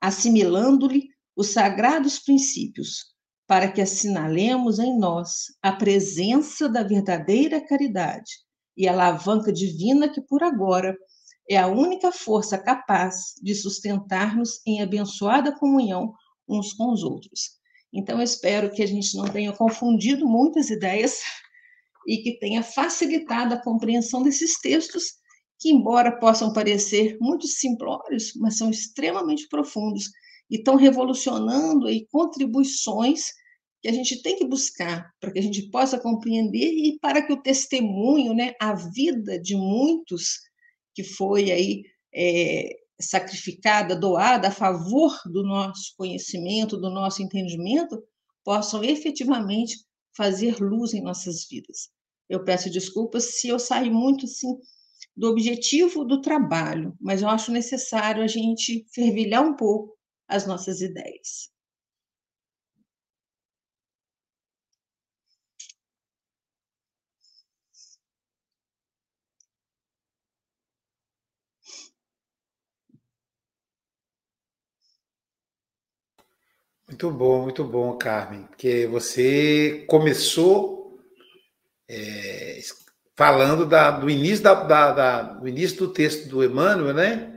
[0.00, 3.15] assimilando-lhe os sagrados princípios,
[3.46, 8.30] para que assinalemos em nós a presença da verdadeira caridade
[8.76, 10.96] e a alavanca divina que, por agora,
[11.48, 16.12] é a única força capaz de sustentar-nos em abençoada comunhão
[16.48, 17.56] uns com os outros.
[17.92, 21.20] Então, eu espero que a gente não tenha confundido muitas ideias
[22.06, 25.04] e que tenha facilitado a compreensão desses textos,
[25.58, 30.10] que, embora possam parecer muito simplórios, mas são extremamente profundos
[30.50, 33.32] e estão revolucionando aí contribuições
[33.82, 37.32] que a gente tem que buscar para que a gente possa compreender e para que
[37.32, 40.40] o testemunho, né, a vida de muitos
[40.94, 41.82] que foi aí
[42.14, 48.02] é, sacrificada, doada a favor do nosso conhecimento, do nosso entendimento,
[48.44, 49.76] possam efetivamente
[50.16, 51.90] fazer luz em nossas vidas.
[52.28, 54.56] Eu peço desculpas se eu saí muito assim
[55.16, 59.95] do objetivo do trabalho, mas eu acho necessário a gente fervilhar um pouco
[60.28, 61.50] as nossas ideias.
[76.88, 81.00] Muito bom, muito bom, Carmen, porque você começou
[81.88, 82.60] é,
[83.16, 87.35] falando da, do, início da, da, da, do início do texto do Emmanuel, né?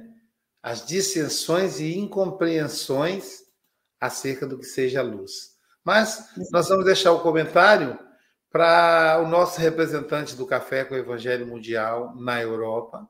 [0.62, 3.40] As dissensões e incompreensões
[4.00, 5.58] acerca do que seja a luz.
[5.84, 7.98] Mas nós vamos deixar o comentário
[8.52, 13.08] para o nosso representante do Café com o Evangelho Mundial na Europa.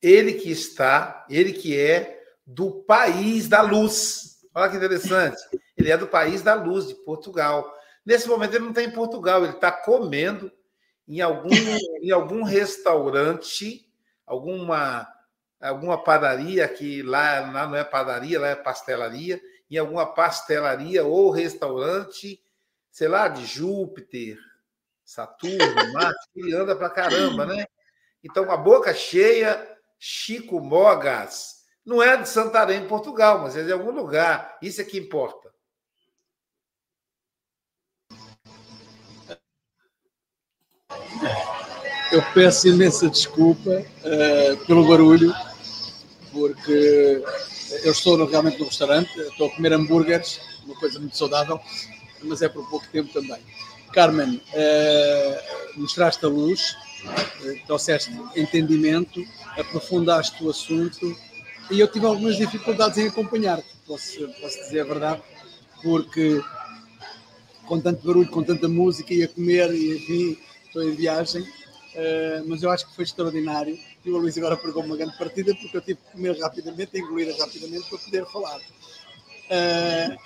[0.00, 4.40] Ele que está, ele que é do país da luz.
[4.54, 5.40] Olha que interessante.
[5.76, 7.72] Ele é do país da luz, de Portugal.
[8.04, 10.50] Nesse momento ele não está em Portugal, ele está comendo
[11.06, 11.50] em algum,
[12.02, 13.88] em algum restaurante,
[14.26, 15.06] alguma,
[15.68, 19.40] alguma padaria, que lá, lá não é padaria, lá é pastelaria,
[19.70, 22.42] em alguma pastelaria ou restaurante,
[22.90, 24.38] sei lá, de Júpiter,
[25.04, 25.58] Saturno,
[25.94, 27.64] Marte, ele anda pra caramba, né?
[28.24, 29.66] Então, a boca cheia,
[29.98, 31.62] Chico Mogas.
[31.84, 34.58] Não é de Santarém, Portugal, mas é de algum lugar.
[34.62, 35.52] Isso é que importa.
[42.12, 45.32] Eu peço imensa desculpa uh, pelo barulho,
[46.32, 47.22] porque
[47.84, 51.60] eu estou no, realmente no restaurante, estou a comer hambúrgueres, uma coisa muito saudável,
[52.22, 53.40] mas é por pouco tempo também.
[53.92, 59.22] Carmen, uh, mostraste a luz, uh, trouxeste entendimento,
[59.58, 61.14] aprofundaste o assunto
[61.70, 65.22] e eu tive algumas dificuldades em acompanhar-te, posso, posso dizer a verdade,
[65.82, 66.42] porque
[67.66, 71.46] com tanto barulho, com tanta música e a comer e enfim, estou em viagem.
[71.94, 73.78] Uh, mas eu acho que foi extraordinário.
[74.04, 77.36] E o Luís agora pegou uma grande partida porque eu tive que comer rapidamente, engolir
[77.38, 78.58] rapidamente para poder falar.
[78.58, 80.16] Uh,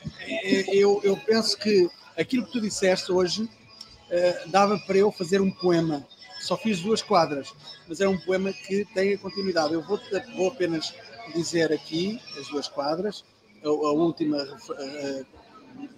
[0.72, 5.50] eu, eu penso que aquilo que tu disseste hoje uh, dava para eu fazer um
[5.50, 6.06] poema.
[6.40, 7.52] Só fiz duas quadras,
[7.88, 9.74] mas é um poema que tem a continuidade.
[9.74, 9.98] Eu vou,
[10.36, 10.94] vou apenas
[11.34, 13.24] dizer aqui as duas quadras.
[13.64, 14.46] A, a última,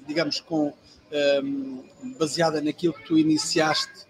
[0.06, 0.72] digamos, com
[1.42, 1.84] um,
[2.18, 4.07] baseada naquilo que tu iniciaste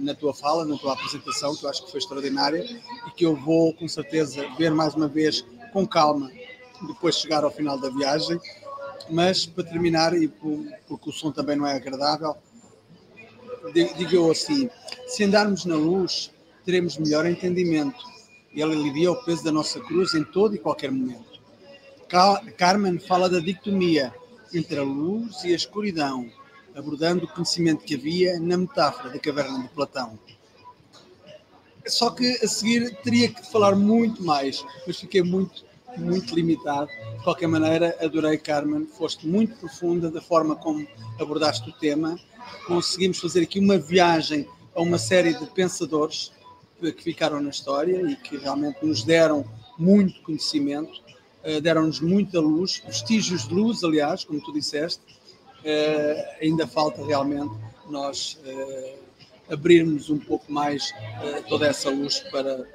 [0.00, 2.64] na tua fala, na tua apresentação, que eu acho que foi extraordinária
[3.06, 6.30] e que eu vou com certeza ver mais uma vez com calma
[6.86, 8.40] depois de chegar ao final da viagem.
[9.10, 12.36] Mas para terminar, e porque o som também não é agradável,
[13.72, 14.68] digo eu assim:
[15.06, 16.30] se andarmos na luz,
[16.64, 18.04] teremos melhor entendimento.
[18.54, 21.38] E ela alivia o peso da nossa cruz em todo e qualquer momento.
[22.56, 24.14] Carmen fala da dicotomia
[24.52, 26.30] entre a luz e a escuridão,
[26.78, 30.16] abordando o conhecimento que havia na metáfora da caverna de Platão.
[31.86, 35.64] Só que a seguir teria que falar muito mais, mas fiquei muito,
[35.96, 36.88] muito limitado.
[37.16, 40.86] De qualquer maneira, adorei, Carmen, foste muito profunda da forma como
[41.18, 42.18] abordaste o tema.
[42.66, 46.30] Conseguimos fazer aqui uma viagem a uma série de pensadores
[46.80, 49.44] que ficaram na história e que realmente nos deram
[49.76, 51.02] muito conhecimento
[51.42, 55.00] eh, deram-nos muita luz, vestígios de luz, aliás, como tu disseste.
[55.60, 57.52] Uh, ainda falta realmente
[57.88, 60.92] nós uh, abrirmos um pouco mais
[61.48, 62.66] toda essa luz para,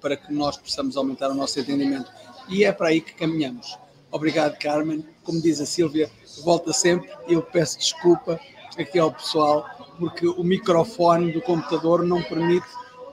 [0.00, 2.10] para que nós possamos aumentar o nosso entendimento.
[2.48, 3.78] E é para aí que caminhamos.
[4.10, 5.04] Obrigado, Carmen.
[5.22, 6.10] Como diz a Sílvia,
[6.42, 7.10] volta sempre.
[7.26, 8.40] Eu peço desculpa
[8.78, 9.66] aqui ao pessoal,
[9.98, 12.66] porque o microfone do computador não permite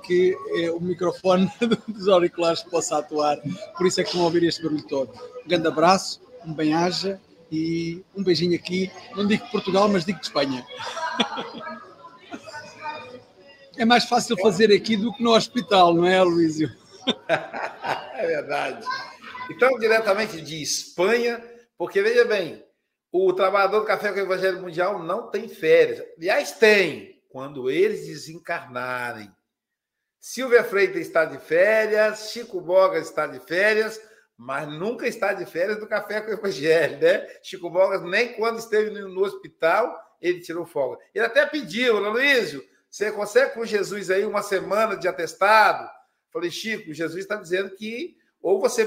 [0.03, 1.51] que eh, o microfone
[1.87, 3.37] dos auriculares possa atuar.
[3.75, 5.11] Por isso é que vão ouvir este barulho todo.
[5.43, 7.19] Um grande abraço, um bem-aja
[7.51, 8.91] e um beijinho aqui.
[9.15, 10.65] Não digo Portugal, mas digo de Espanha.
[13.77, 16.69] É mais fácil fazer aqui do que no hospital, não é, Luísio?
[17.27, 18.85] é verdade.
[19.49, 21.43] Então, diretamente de Espanha,
[21.77, 22.63] porque veja bem,
[23.11, 26.03] o trabalhador do Café com o Evangelho Mundial não tem férias.
[26.17, 29.29] Aliás, tem, quando eles desencarnarem.
[30.19, 34.01] Silvia Freitas está de férias, Chico Bogas está de férias,
[34.37, 37.27] mas nunca está de férias do Café com o Evangelho, né?
[37.41, 41.01] Chico Bogas, nem quando esteve no hospital, ele tirou folga.
[41.13, 45.89] Ele até pediu, Luísio, você consegue com Jesus aí uma semana de atestado?
[46.31, 48.85] Falei, Chico, Jesus está dizendo que ou você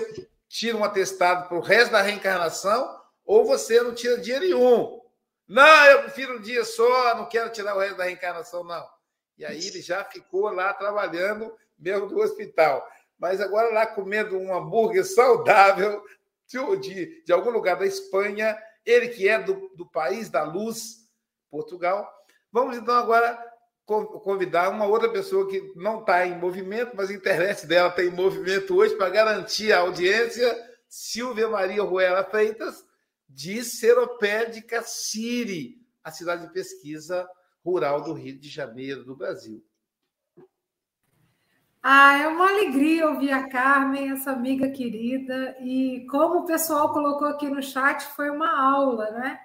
[0.48, 5.00] tira um atestado para o resto da reencarnação, ou você não tira dia nenhum.
[5.46, 8.88] Não, eu prefiro um dia só, não quero tirar o resto da reencarnação, não.
[9.36, 12.86] E aí ele já ficou lá trabalhando mesmo do hospital.
[13.18, 16.02] Mas agora lá comendo um hambúrguer saudável
[16.46, 21.08] de, de, de algum lugar da Espanha, ele que é do, do país da luz,
[21.50, 22.08] Portugal.
[22.52, 23.38] Vamos então agora
[23.84, 28.10] convidar uma outra pessoa que não está em movimento, mas a internet dela está em
[28.10, 30.54] movimento hoje para garantir a audiência,
[30.88, 32.84] Silvia Maria Ruela Freitas,
[33.26, 37.28] de Seropédica Ciri, a cidade de pesquisa
[37.64, 39.64] rural do Rio de Janeiro, do Brasil.
[41.82, 47.28] Ah, é uma alegria ouvir a Carmen, essa amiga querida, e como o pessoal colocou
[47.28, 49.40] aqui no chat, foi uma aula, né?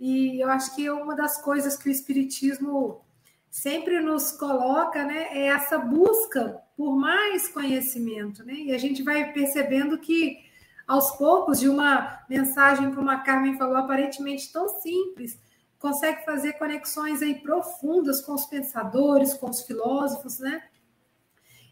[0.00, 3.02] E eu acho que uma das coisas que o Espiritismo
[3.50, 8.54] sempre nos coloca, né, é essa busca por mais conhecimento, né?
[8.54, 10.38] E a gente vai percebendo que,
[10.86, 15.38] aos poucos, de uma mensagem como a Carmen falou, aparentemente tão simples,
[15.78, 20.62] consegue fazer conexões aí profundas com os pensadores, com os filósofos, né?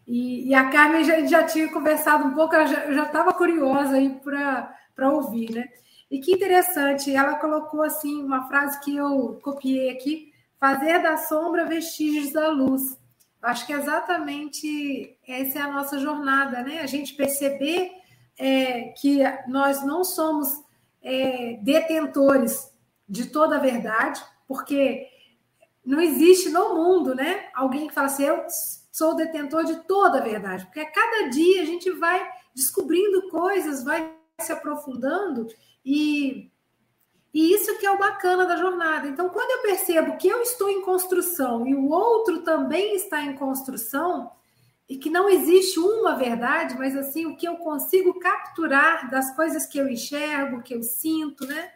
[0.06, 4.10] E, e a Carmen já, já tinha conversado um pouco, eu já estava curiosa aí
[4.20, 5.68] para ouvir, né?
[6.10, 11.64] E que interessante, ela colocou assim uma frase que eu copiei aqui: fazer da sombra
[11.64, 12.96] vestígios da luz.
[13.42, 16.80] Acho que exatamente essa é a nossa jornada, né?
[16.80, 17.90] A gente perceber
[18.38, 20.48] é, que nós não somos
[21.02, 22.72] é, detentores
[23.08, 25.08] de toda a verdade, porque
[25.84, 28.44] não existe no mundo, né, alguém que fala assim, eu
[28.96, 33.84] sou detentor de toda a verdade, porque a cada dia a gente vai descobrindo coisas,
[33.84, 35.46] vai se aprofundando
[35.84, 36.50] e
[37.34, 39.06] e isso que é o bacana da jornada.
[39.06, 43.36] Então, quando eu percebo que eu estou em construção e o outro também está em
[43.36, 44.30] construção,
[44.88, 49.66] e que não existe uma verdade, mas assim, o que eu consigo capturar das coisas
[49.66, 51.70] que eu enxergo, que eu sinto, né?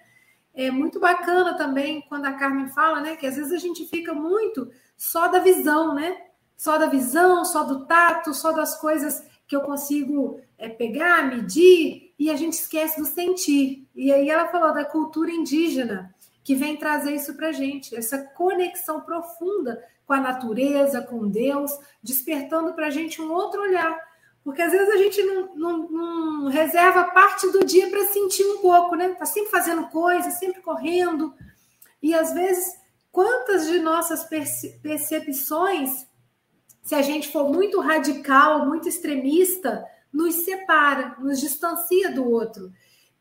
[0.55, 4.15] É muito bacana também quando a Carmen fala, né, que às vezes a gente fica
[4.15, 6.30] muito só da visão, né?
[6.61, 12.13] Só da visão, só do tato, só das coisas que eu consigo é, pegar, medir,
[12.19, 13.89] e a gente esquece do sentir.
[13.95, 16.15] E aí ela falou da cultura indígena.
[16.45, 21.71] que vem trazer isso para a gente, essa conexão profunda com a natureza, com Deus,
[22.03, 23.99] despertando para a gente um outro olhar.
[24.45, 28.59] Porque às vezes a gente não, não, não reserva parte do dia para sentir um
[28.59, 29.13] pouco, né?
[29.13, 31.33] Está sempre fazendo coisas, sempre correndo.
[32.03, 32.67] E às vezes,
[33.11, 34.29] quantas de nossas
[34.83, 36.10] percepções,
[36.83, 42.73] se a gente for muito radical, muito extremista, nos separa, nos distancia do outro.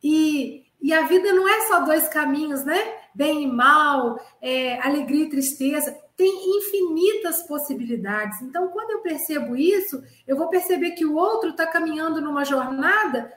[0.03, 2.80] E, e a vida não é só dois caminhos, né?
[3.14, 5.95] Bem e mal, é, alegria e tristeza.
[6.16, 8.41] Tem infinitas possibilidades.
[8.41, 13.34] Então, quando eu percebo isso, eu vou perceber que o outro está caminhando numa jornada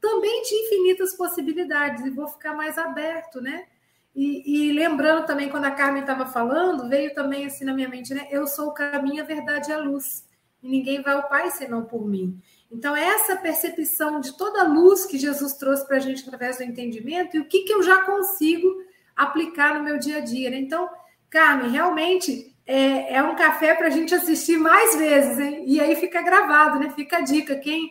[0.00, 3.66] também de infinitas possibilidades e vou ficar mais aberto, né?
[4.14, 8.12] E, e, lembrando também, quando a Carmen estava falando, veio também assim na minha mente,
[8.12, 8.28] né?
[8.30, 10.26] Eu sou o caminho, a verdade e a luz.
[10.62, 12.38] E ninguém vai ao Pai senão por mim.
[12.70, 16.64] Então, essa percepção de toda a luz que Jesus trouxe para a gente através do
[16.64, 18.68] entendimento e o que, que eu já consigo
[19.16, 20.50] aplicar no meu dia a dia.
[20.50, 20.58] Né?
[20.58, 20.88] Então,
[21.30, 25.64] Carmen, realmente é, é um café para a gente assistir mais vezes, hein?
[25.66, 26.90] E aí fica gravado, né?
[26.90, 27.56] Fica a dica.
[27.56, 27.90] Quem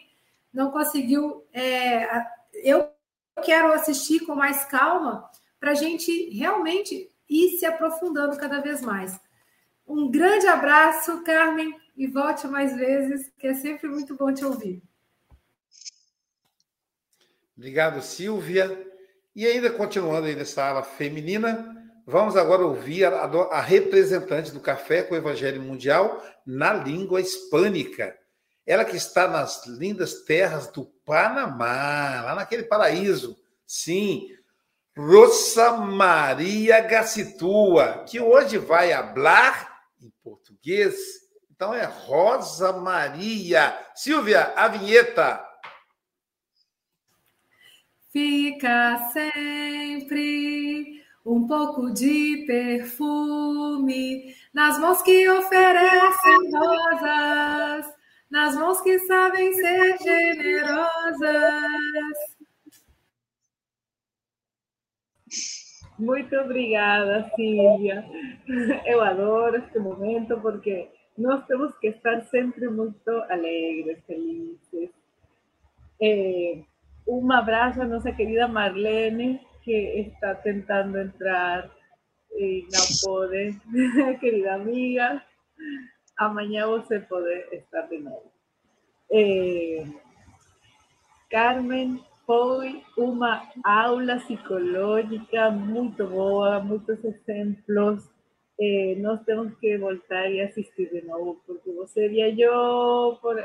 [0.54, 2.08] não conseguiu, é,
[2.64, 2.90] eu
[3.44, 5.30] quero assistir com mais calma
[5.62, 9.18] para a gente realmente ir se aprofundando cada vez mais.
[9.88, 14.82] Um grande abraço, Carmen e volte mais vezes, que é sempre muito bom te ouvir.
[17.56, 18.88] Obrigado, Silvia.
[19.36, 25.04] E ainda continuando aí nessa ala feminina, vamos agora ouvir a, a representante do Café
[25.04, 28.18] com o Evangelho Mundial na língua hispânica.
[28.66, 33.38] Ela que está nas lindas terras do Panamá, lá naquele paraíso.
[33.66, 34.28] Sim,
[34.98, 41.22] Rosa Maria Gacitua, que hoje vai falar em português
[41.62, 43.78] então é Rosa Maria.
[43.94, 45.48] Silvia, a vinheta.
[48.12, 57.94] Fica sempre um pouco de perfume nas mãos que oferecem rosas,
[58.28, 61.22] nas mãos que sabem ser generosas.
[66.02, 68.04] Muito obrigada, Silvia.
[68.88, 74.90] Eu adoro este momento porque nós temos que estar sempre muito alegres, felizes.
[76.02, 76.64] Eh,
[77.08, 81.70] um abraço a nossa querida Marlene, que está tentando entrar
[82.32, 83.60] e não pode.
[84.20, 85.24] querida amiga,
[86.18, 88.32] amanhã você pode estar de novo.
[89.12, 89.86] Eh,
[91.30, 98.10] Carmen, foi uma aula psicológica muito boa, muitos exemplos
[98.58, 103.38] eh, nos tenemos que voltar y asistir de nuevo, porque sería yo por,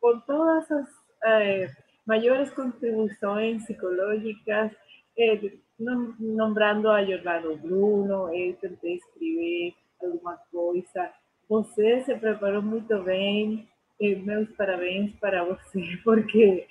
[0.00, 0.88] por todas esas
[1.24, 1.70] eh,
[2.04, 4.72] mayores contribuciones psicológicas,
[5.16, 11.12] eh, nombrando a Giordano Bruno, eu tentei escrever alguma coisa.
[11.48, 13.68] Você se preparou muito bem,
[14.00, 16.66] eh, meus parabéns para você, porque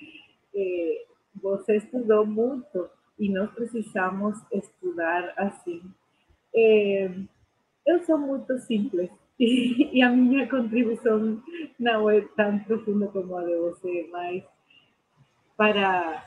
[0.54, 5.82] eh, você estudou muito e nós precisamos estudar assim.
[6.54, 7.10] Eh,
[7.86, 11.42] eu sou muito simples e, e, a minha contribuição
[11.78, 14.44] não é tão profunda como a de você, mas
[15.56, 16.24] para,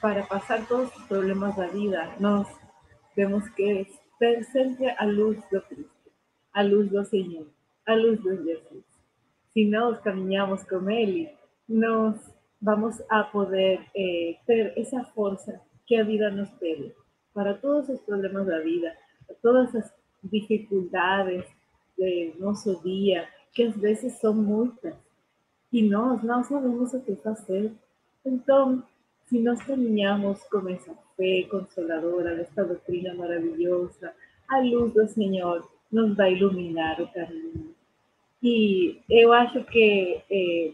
[0.00, 2.48] para passar todos os problemas da vida, nós
[3.14, 3.86] temos que
[4.18, 6.10] ter sempre a luz do Cristo,
[6.52, 7.46] a luz do Senhor,
[7.86, 8.84] a luz de Jesus.
[9.52, 11.30] Se nós caminhamos com Ele,
[11.68, 12.16] nós
[12.60, 16.92] vamos a poder eh, ter essa força que a vida nos pede
[17.32, 18.92] para todos os problemas da vida,
[19.42, 19.92] todas as
[20.24, 21.44] dificuldades
[21.96, 24.94] de nosso dia, que às vezes são muitas,
[25.72, 27.72] e nós não sabemos o que fazer.
[28.24, 28.82] Então,
[29.26, 34.12] se nós caminhamos com essa fé consoladora desta doutrina maravilhosa,
[34.48, 37.74] a luz do Senhor nos vai iluminar o caminho.
[38.42, 40.72] E eu acho que é,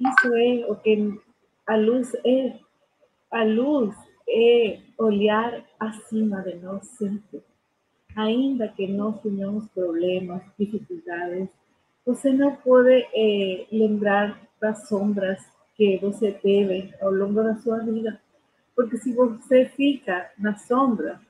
[0.00, 1.20] isso é o que
[1.66, 2.58] a luz é.
[3.30, 3.94] A luz
[4.28, 7.42] é olhar acima de nós sempre
[8.16, 11.48] ainda que nós tenhamos problemas, dificuldades,
[12.04, 15.44] você não pode eh, lembrar das sombras
[15.76, 18.18] que você teve ao longo da sua vida.
[18.74, 21.20] Porque se você fica na sombra,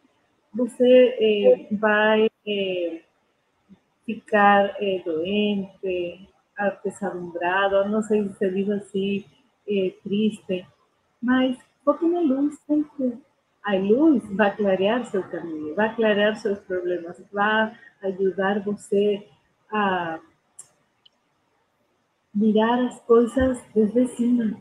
[0.54, 3.00] você eh, vai eh,
[4.04, 9.24] ficar doente, apesadumbrado, não sei se se diz assim,
[10.02, 10.66] triste,
[11.22, 13.18] mas foque na luz sempre
[13.66, 19.26] a luz vai clarear seu caminho, vai clarear seus problemas, vai ajudar você
[19.72, 20.20] a
[22.32, 24.56] mirar as coisas desde cima.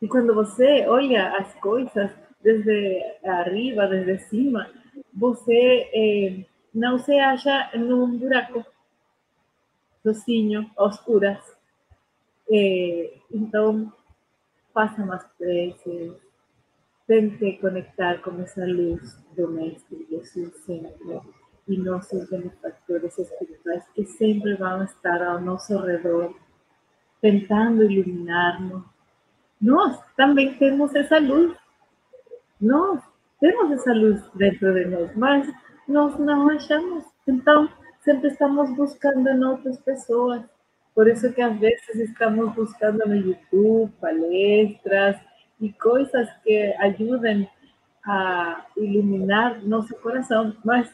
[0.00, 2.10] E quando você olha as coisas
[2.42, 4.70] desde arriba, desde cima,
[5.12, 6.44] você é,
[6.74, 8.64] não se acha num buraco
[10.04, 11.42] sozinho, oscuras.
[12.50, 13.90] É, então,
[14.72, 16.12] faça mais preces,
[17.06, 21.20] tente conectar com essa luz do Mestre Jesus sempre
[21.66, 21.78] e
[22.30, 26.34] benefactores espirituais que sempre vão estar ao nosso redor,
[27.22, 28.84] tentando iluminar-nos.
[29.60, 31.56] Nós também temos essa luz.
[32.60, 33.00] Nós
[33.40, 35.50] temos essa luz dentro de nós, mas
[35.88, 37.04] nós não achamos.
[37.26, 37.66] Então,
[38.04, 40.42] sempre estamos buscando em outras pessoas.
[40.94, 45.16] Por isso que às vezes estamos buscando no YouTube palestras
[45.60, 47.48] e coisas que ajudem
[48.06, 50.92] a iluminar nosso coração, mas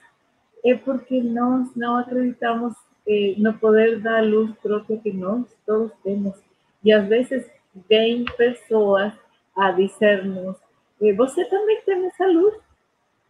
[0.64, 2.74] é porque nós não acreditamos
[3.06, 6.36] eh, no poder da luz própria que nós todos temos.
[6.84, 7.50] E às vezes
[7.88, 9.12] vem pessoas
[9.56, 10.56] a dizer-nos
[11.16, 12.54] você também tem essa luz.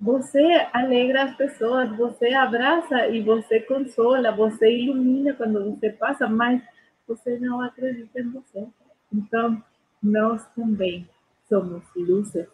[0.01, 6.63] Você alegra as pessoas, você abraça e você consola, você ilumina quando você passa, mas
[7.07, 8.67] você não acredita em você.
[9.13, 9.63] Então,
[10.03, 11.07] nós também
[11.47, 12.47] somos luzes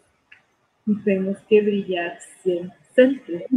[0.85, 2.19] e temos que brilhar
[2.93, 3.47] sempre.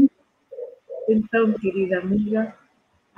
[1.08, 2.54] Então, querida amiga,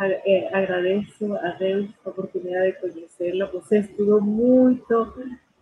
[0.00, 3.44] eh, agradeço a Deus a oportunidade de conhecê-la.
[3.46, 5.12] Você estudou muito,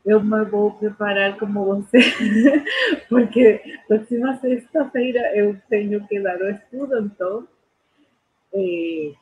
[0.05, 1.99] eu me vou preparar como você,
[3.09, 7.47] porque próxima sexta-feira eu tenho que dar o estudo, então
[8.55, 9.13] eh,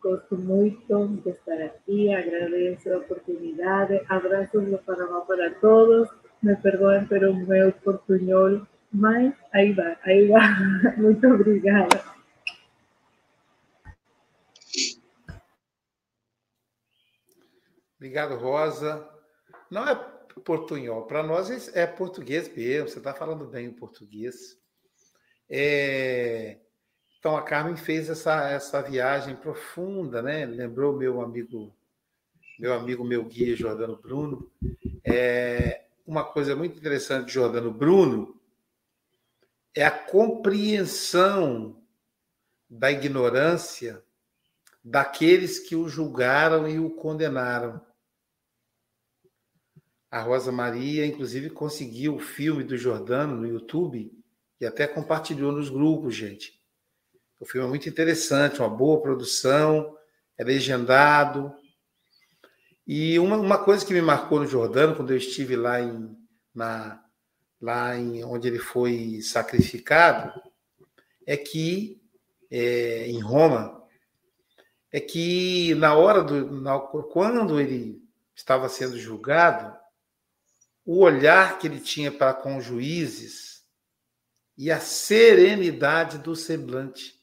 [0.00, 6.08] gosto muito de estar aqui, agradeço a oportunidade, abraços do Panamá para todos,
[6.42, 12.18] me perdoem pelo meu portunhol, mas aí vai, aí vai, muito obrigada.
[17.96, 19.17] Obrigado, Rosa.
[19.70, 19.94] Não é
[20.44, 24.58] portunhol, para nós é português mesmo, você está falando bem o português.
[25.48, 26.58] É...
[27.18, 30.46] Então a Carmen fez essa, essa viagem profunda, né?
[30.46, 31.74] Lembrou meu amigo,
[32.58, 34.50] meu amigo, meu guia Jordano Bruno.
[35.04, 35.84] É...
[36.06, 38.40] Uma coisa muito interessante de Jordano Bruno
[39.74, 41.82] é a compreensão
[42.70, 44.02] da ignorância
[44.82, 47.80] daqueles que o julgaram e o condenaram.
[50.10, 54.10] A Rosa Maria, inclusive, conseguiu o filme do Jordano no YouTube
[54.60, 56.58] e até compartilhou nos grupos, gente.
[57.38, 59.96] O filme é muito interessante, uma boa produção,
[60.36, 61.54] é legendado.
[62.86, 66.16] E uma, uma coisa que me marcou no Jordano, quando eu estive lá em,
[66.54, 67.04] na,
[67.60, 70.32] lá em onde ele foi sacrificado,
[71.26, 72.00] é que
[72.50, 73.84] é, em Roma,
[74.90, 78.02] é que na hora do na, quando ele
[78.34, 79.77] estava sendo julgado,
[80.90, 83.62] o olhar que ele tinha para com os juízes
[84.56, 87.22] e a serenidade do semblante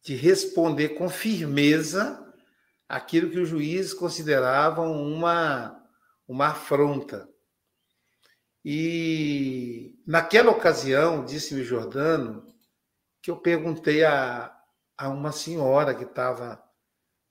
[0.00, 2.32] de responder com firmeza
[2.88, 5.84] aquilo que os juízes consideravam uma,
[6.28, 7.28] uma afronta.
[8.64, 12.46] E naquela ocasião, disse-me Jordano,
[13.20, 14.56] que eu perguntei a,
[14.96, 16.62] a uma senhora que estava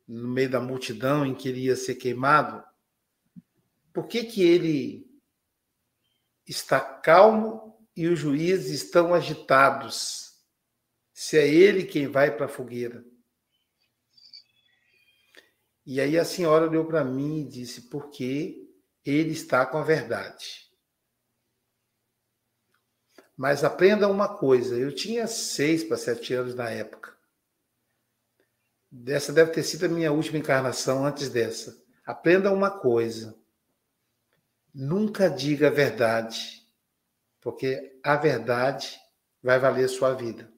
[0.06, 2.62] no meio da multidão em que ele ia ser queimado,
[3.94, 5.08] por que, que ele
[6.48, 10.34] está calmo e os juízes estão agitados?
[11.14, 13.06] Se é ele quem vai para a fogueira.
[15.86, 18.68] E aí a senhora olhou para mim e disse: porque
[19.06, 20.64] ele está com a verdade.
[23.38, 27.16] Mas aprenda uma coisa: eu tinha seis para sete anos na época.
[28.90, 31.84] Dessa deve ter sido a minha última encarnação antes dessa.
[32.06, 33.38] Aprenda uma coisa:
[34.74, 36.64] Nunca diga a verdade,
[37.40, 38.98] porque a verdade
[39.42, 40.52] vai valer sua vida.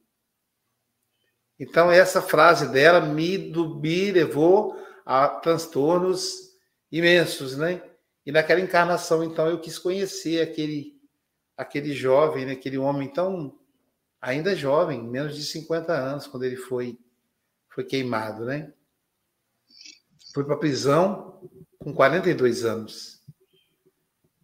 [1.59, 6.53] Então, essa frase dela me, me levou a transtornos
[6.91, 7.81] imensos, né?
[8.25, 10.99] E naquela encarnação, então, eu quis conhecer aquele,
[11.55, 12.53] aquele jovem, né?
[12.53, 13.57] aquele homem tão
[14.19, 16.97] ainda jovem, menos de 50 anos, quando ele foi,
[17.69, 18.73] foi queimado, né?
[20.33, 21.47] Foi para a prisão
[21.77, 23.14] com 42 anos.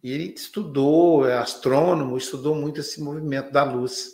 [0.02, 4.08] E ele estudou, é astrônomo, estudou muito esse movimento da luz.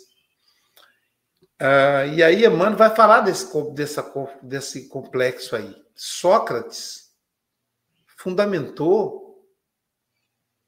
[1.59, 5.75] Uh, e aí Emmanuel vai falar desse, dessa, desse complexo aí.
[5.95, 7.09] Sócrates
[8.17, 9.43] fundamentou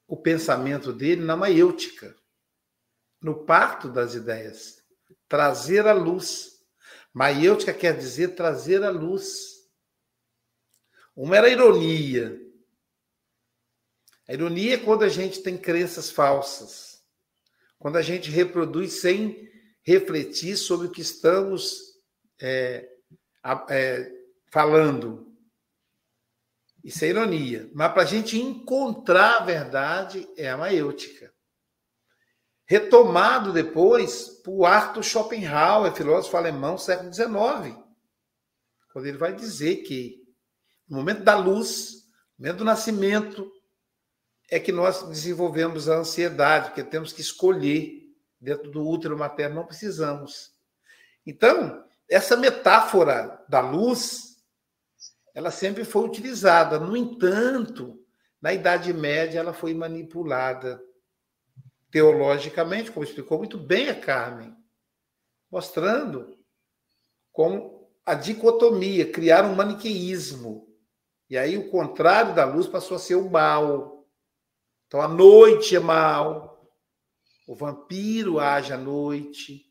[0.07, 2.15] o pensamento dele na maiêutica,
[3.21, 4.83] no parto das ideias,
[5.29, 6.59] trazer a luz.
[7.13, 9.61] Maiêutica quer dizer trazer a luz.
[11.15, 12.40] Uma era ironia,
[14.27, 17.01] a ironia é quando a gente tem crenças falsas.
[17.77, 19.49] quando a gente reproduz sem
[19.83, 21.79] refletir sobre o que estamos
[22.39, 22.87] é,
[23.69, 24.11] é,
[24.51, 25.35] falando.
[26.83, 27.69] Isso é ironia.
[27.73, 31.33] Mas para a gente encontrar a verdade é a maêutica.
[32.65, 37.77] Retomado depois por Arthur Schopenhauer, filósofo alemão, século XIX,
[38.93, 40.21] quando ele vai dizer que
[40.87, 42.05] no momento da luz,
[42.37, 43.51] no momento do nascimento,
[44.51, 49.65] é que nós desenvolvemos a ansiedade, porque temos que escolher dentro do útero materno, não
[49.65, 50.51] precisamos.
[51.25, 54.31] Então, essa metáfora da luz
[55.33, 56.77] ela sempre foi utilizada.
[56.77, 58.03] No entanto,
[58.41, 60.81] na Idade Média, ela foi manipulada
[61.89, 64.55] teologicamente, como explicou muito bem a Carmen,
[65.49, 66.37] mostrando
[67.31, 70.67] como a dicotomia, criar um maniqueísmo.
[71.29, 74.00] E aí o contrário da luz passou a ser o mal.
[74.91, 76.69] Então a noite é mal,
[77.47, 79.65] o vampiro age à noite,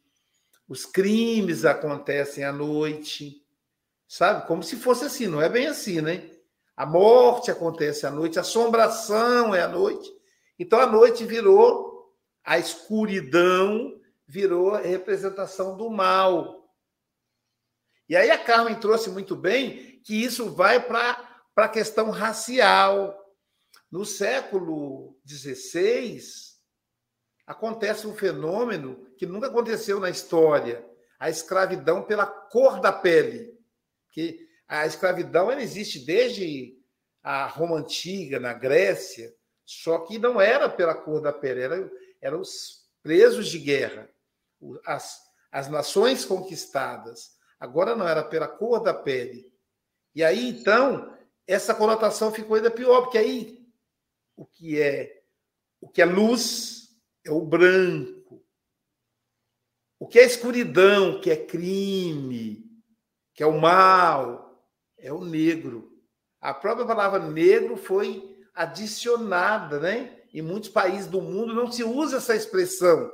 [0.66, 3.44] os crimes acontecem à noite,
[4.10, 4.44] Sabe?
[4.48, 6.28] Como se fosse assim, não é bem assim, né?
[6.76, 10.10] A morte acontece à noite, a assombração é à noite.
[10.58, 12.12] Então a noite virou
[12.42, 16.68] a escuridão, virou a representação do mal.
[18.08, 23.16] E aí a Carmen trouxe muito bem que isso vai para a questão racial.
[23.90, 26.20] No século XVI,
[27.46, 30.86] acontece um fenômeno que nunca aconteceu na história:
[31.18, 33.58] a escravidão pela cor da pele
[34.10, 36.76] que a escravidão ela existe desde
[37.22, 39.32] a Roma Antiga, na Grécia,
[39.64, 44.08] só que não era pela cor da pele, era, eram os presos de guerra,
[44.86, 45.18] as,
[45.50, 47.32] as nações conquistadas.
[47.58, 49.52] Agora não era pela cor da pele.
[50.14, 51.16] E aí, então,
[51.46, 53.59] essa conotação ficou ainda pior, porque aí
[54.40, 55.20] o que é
[55.82, 56.88] o que é luz
[57.22, 58.42] é o branco.
[59.98, 62.64] O que é escuridão, que é crime,
[63.34, 64.66] que é o mal,
[64.96, 65.92] é o negro.
[66.40, 70.18] A própria palavra negro foi adicionada, né?
[70.32, 73.12] Em muitos países do mundo não se usa essa expressão,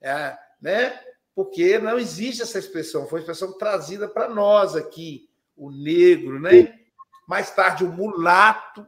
[0.00, 1.00] é, né?
[1.34, 6.78] Porque não existe essa expressão, foi uma expressão trazida para nós aqui, o negro, né?
[7.26, 8.86] Mais tarde, o mulato,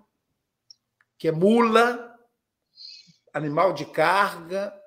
[1.25, 2.15] que é mula,
[3.33, 4.79] animal de carga.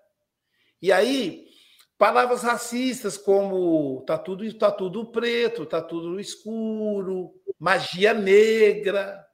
[0.80, 1.48] E aí,
[1.98, 9.28] Palavras racistas como tá tudo, tá tudo preto, tá tudo escuro, magia negra.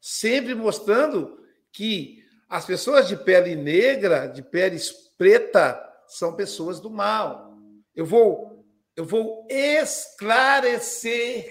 [0.00, 1.38] Sempre mostrando
[1.72, 4.78] que as pessoas de pele negra, de pele
[5.16, 7.56] preta, são pessoas do mal.
[7.94, 8.66] Eu vou
[8.96, 11.48] eu vou esclarecer,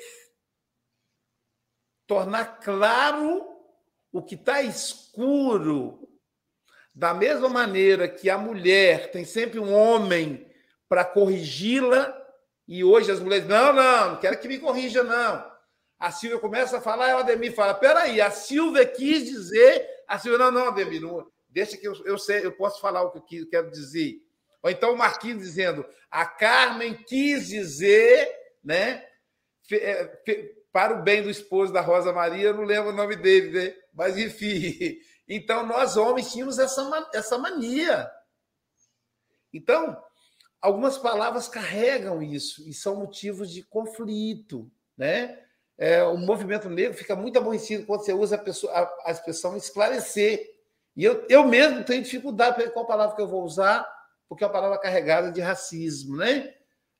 [2.06, 3.49] tornar claro
[4.12, 6.08] o que está escuro
[6.94, 10.50] da mesma maneira que a mulher tem sempre um homem
[10.88, 12.16] para corrigi-la,
[12.68, 15.50] e hoje as mulheres, não, não, não quero que me corrija, não.
[16.00, 19.88] A Silvia começa a falar, e o Ademir fala: peraí, a Silvia quis dizer.
[20.08, 23.22] A Silvia, não, não, Ademir, não, deixa que eu, eu sei, eu posso falar o
[23.22, 24.22] que eu quero dizer.
[24.62, 28.30] Ou então o Marquinhos dizendo: a Carmen quis dizer,
[28.64, 29.06] né?
[29.72, 30.06] É,
[30.72, 33.76] para o bem do esposo da Rosa Maria, eu não lembro o nome dele, né?
[34.00, 34.98] Mas enfim,
[35.28, 38.10] então, nós homens tínhamos essa, essa mania.
[39.54, 40.02] Então,
[40.62, 45.38] algumas palavras carregam isso e são motivos de conflito, né?
[45.78, 49.58] É, o movimento negro fica muito aborrecido quando você usa a, pessoa, a, a expressão
[49.58, 50.50] esclarecer.
[50.96, 53.86] E eu, eu mesmo tenho dificuldade para qual palavra que eu vou usar,
[54.30, 56.54] porque é uma palavra carregada de racismo, né?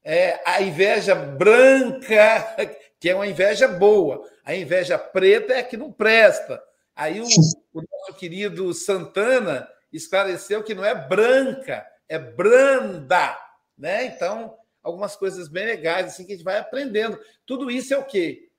[0.04, 2.56] É, a inveja branca,
[3.00, 4.22] que é uma inveja boa.
[4.44, 6.62] A inveja preta é a que não presta.
[7.00, 13.40] Aí o, o nosso querido Santana esclareceu que não é branca, é branda,
[13.78, 14.04] né?
[14.04, 17.18] Então, algumas coisas bem legais assim que a gente vai aprendendo.
[17.46, 18.52] Tudo isso é o quê?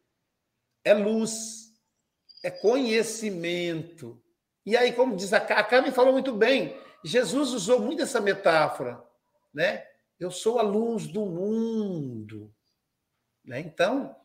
[0.82, 1.70] É luz,
[2.43, 4.18] é conhecimento.
[4.64, 6.74] E aí, como diz a Carmen falou muito bem,
[7.05, 9.05] Jesus usou muito essa metáfora,
[9.53, 9.84] né?
[10.18, 12.51] Eu sou a luz do mundo.
[13.45, 13.61] Né?
[13.61, 14.16] Então,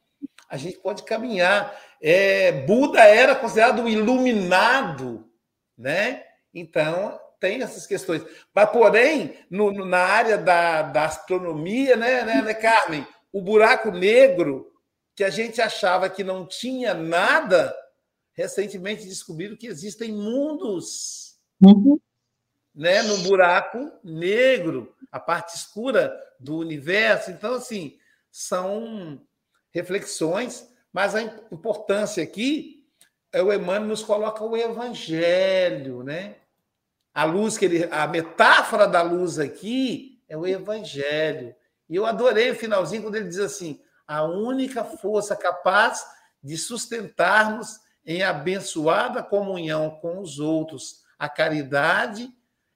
[0.50, 1.76] a gente pode caminhar.
[2.02, 5.30] É, Buda era considerado um iluminado,
[5.78, 6.24] né?
[6.54, 8.24] Então, tem essas questões.
[8.54, 13.06] Mas, porém, no, no, na área da, da astronomia, né, né, né, Carmen?
[13.32, 14.72] O buraco negro,
[15.16, 17.76] que a gente achava que não tinha nada,
[18.34, 22.00] recentemente descobriram que existem mundos uhum.
[22.74, 27.32] né, no buraco negro, a parte escura do universo.
[27.32, 27.98] Então, assim,
[28.32, 29.22] são
[29.76, 32.82] reflexões, mas a importância aqui
[33.30, 36.38] é o Emmanuel nos coloca o evangelho, né?
[37.14, 41.54] A luz que ele, a metáfora da luz aqui é o evangelho.
[41.90, 46.06] E eu adorei o finalzinho quando ele diz assim: a única força capaz
[46.42, 51.04] de sustentar-nos em abençoada comunhão com os outros.
[51.20, 52.30] A caridade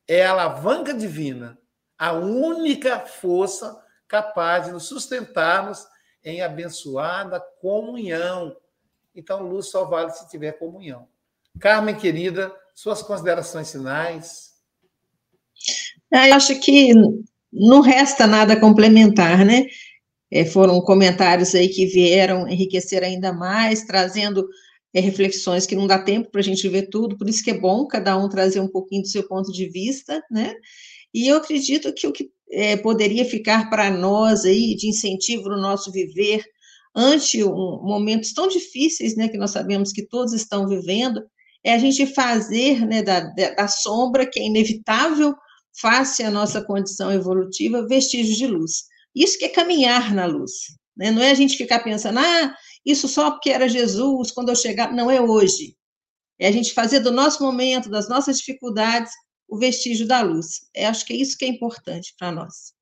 [0.05, 1.57] é a alavanca divina,
[1.97, 5.87] a única força capaz de nos sustentarmos
[6.23, 8.55] em abençoada comunhão.
[9.15, 11.07] Então, luz só vale se tiver comunhão.
[11.59, 14.53] Carmen, querida, suas considerações finais.
[16.13, 16.93] É, eu acho que
[17.51, 19.65] não resta nada complementar, né?
[20.31, 24.47] É, foram comentários aí que vieram enriquecer ainda mais, trazendo
[24.93, 27.57] é, reflexões que não dá tempo para a gente ver tudo, por isso que é
[27.57, 30.53] bom cada um trazer um pouquinho do seu ponto de vista, né?
[31.13, 35.57] E eu acredito que o que é, poderia ficar para nós aí de incentivo no
[35.57, 36.43] nosso viver
[36.95, 41.21] ante um, momentos tão difíceis, né, que nós sabemos que todos estão vivendo,
[41.63, 43.19] é a gente fazer né, da,
[43.55, 45.35] da sombra, que é inevitável,
[45.79, 48.85] face à nossa condição evolutiva, vestígios de luz.
[49.15, 50.51] Isso que é caminhar na luz.
[50.95, 51.11] Né?
[51.11, 54.93] Não é a gente ficar pensando, ah, isso só porque era Jesus, quando eu chegar.
[54.93, 55.75] Não é hoje.
[56.39, 59.11] É a gente fazer do nosso momento, das nossas dificuldades,
[59.49, 60.69] o vestígio da luz.
[60.73, 62.73] É, acho que é isso que é importante para nós.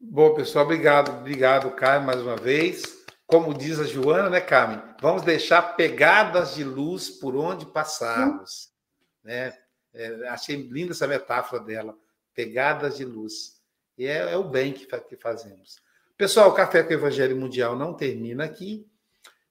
[0.00, 2.82] Bom, pessoal, obrigado, obrigado, Caio, mais uma vez.
[3.26, 4.82] Como diz a Joana, né, Carmen?
[5.00, 8.70] Vamos deixar pegadas de luz por onde passarmos.
[9.22, 9.56] Né?
[9.92, 11.96] É, achei linda essa metáfora dela,
[12.34, 13.60] pegadas de luz.
[13.96, 15.76] E é, é o bem que, que fazemos.
[16.16, 18.88] Pessoal, o Café com o Evangelho Mundial não termina aqui.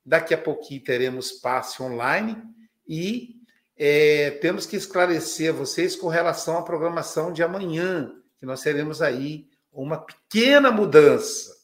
[0.03, 2.41] Daqui a pouquinho teremos passe online
[2.87, 3.37] e
[3.75, 9.47] é, temos que esclarecer vocês com relação à programação de amanhã, que nós teremos aí
[9.71, 11.55] uma pequena mudança.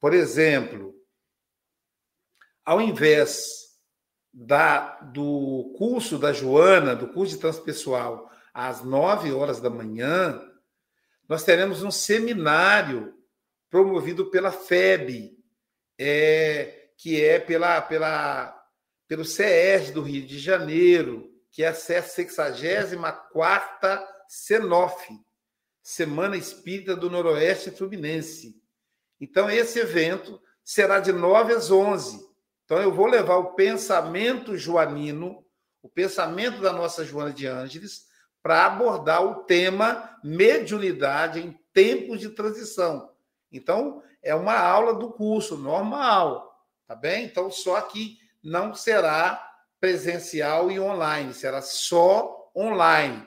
[0.00, 0.94] Por exemplo,
[2.64, 3.68] ao invés
[4.32, 10.40] da, do curso da Joana, do curso de transpessoal, às 9 horas da manhã,
[11.28, 13.14] nós teremos um seminário
[13.70, 15.36] promovido pela FEB,
[15.98, 18.57] é, que é pela, pela
[19.08, 25.08] pelo CES do Rio de Janeiro, que é a 64ª CENOF,
[25.82, 28.60] Semana Espírita do Noroeste Fluminense.
[29.18, 32.28] Então, esse evento será de 9 às 11.
[32.64, 35.42] Então, eu vou levar o pensamento joanino,
[35.82, 38.06] o pensamento da nossa Joana de Ângeles,
[38.42, 43.10] para abordar o tema mediunidade em tempos de transição.
[43.50, 47.24] Então, é uma aula do curso normal, tá bem?
[47.24, 49.44] Então, só que não será
[49.80, 53.26] presencial e online, será só online.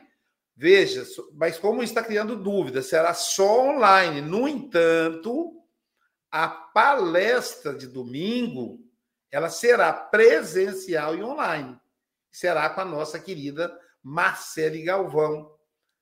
[0.56, 4.22] Veja, mas como está criando dúvida, será só online.
[4.22, 5.54] No entanto,
[6.30, 8.80] a palestra de domingo
[9.32, 11.80] ela será presencial e online.
[12.30, 15.50] Será com a nossa querida Marcele Galvão,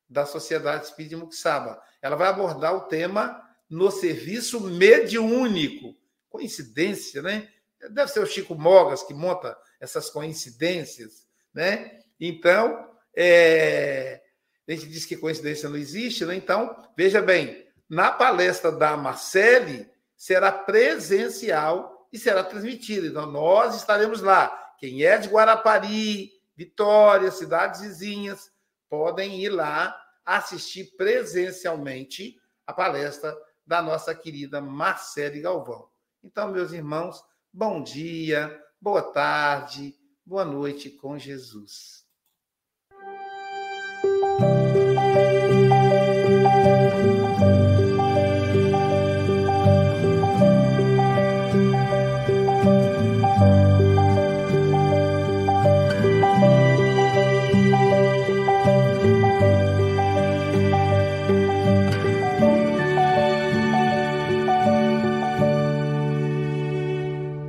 [0.10, 1.80] da Sociedade Espírita de Muxaba.
[2.02, 3.40] Ela vai abordar o tema
[3.70, 5.96] no serviço mediúnico.
[6.28, 7.48] Coincidência, né?
[7.92, 12.00] Deve ser o Chico Mogas que monta essas coincidências, né?
[12.20, 14.22] Então, é...
[14.68, 16.36] a gente diz que coincidência não existe, né?
[16.36, 23.08] Então, veja bem, na palestra da Marcele será presencial e será transmitida.
[23.08, 24.74] Então, nós estaremos lá.
[24.78, 28.52] Quem é de Guarapari, Vitória, cidades vizinhas,
[28.90, 32.36] podem ir lá assistir presencialmente
[32.68, 35.90] a palestra da nossa querida Marcele Galvão.
[36.24, 39.96] Então, meus irmãos, bom dia, boa tarde,
[40.26, 41.99] boa noite com Jesus.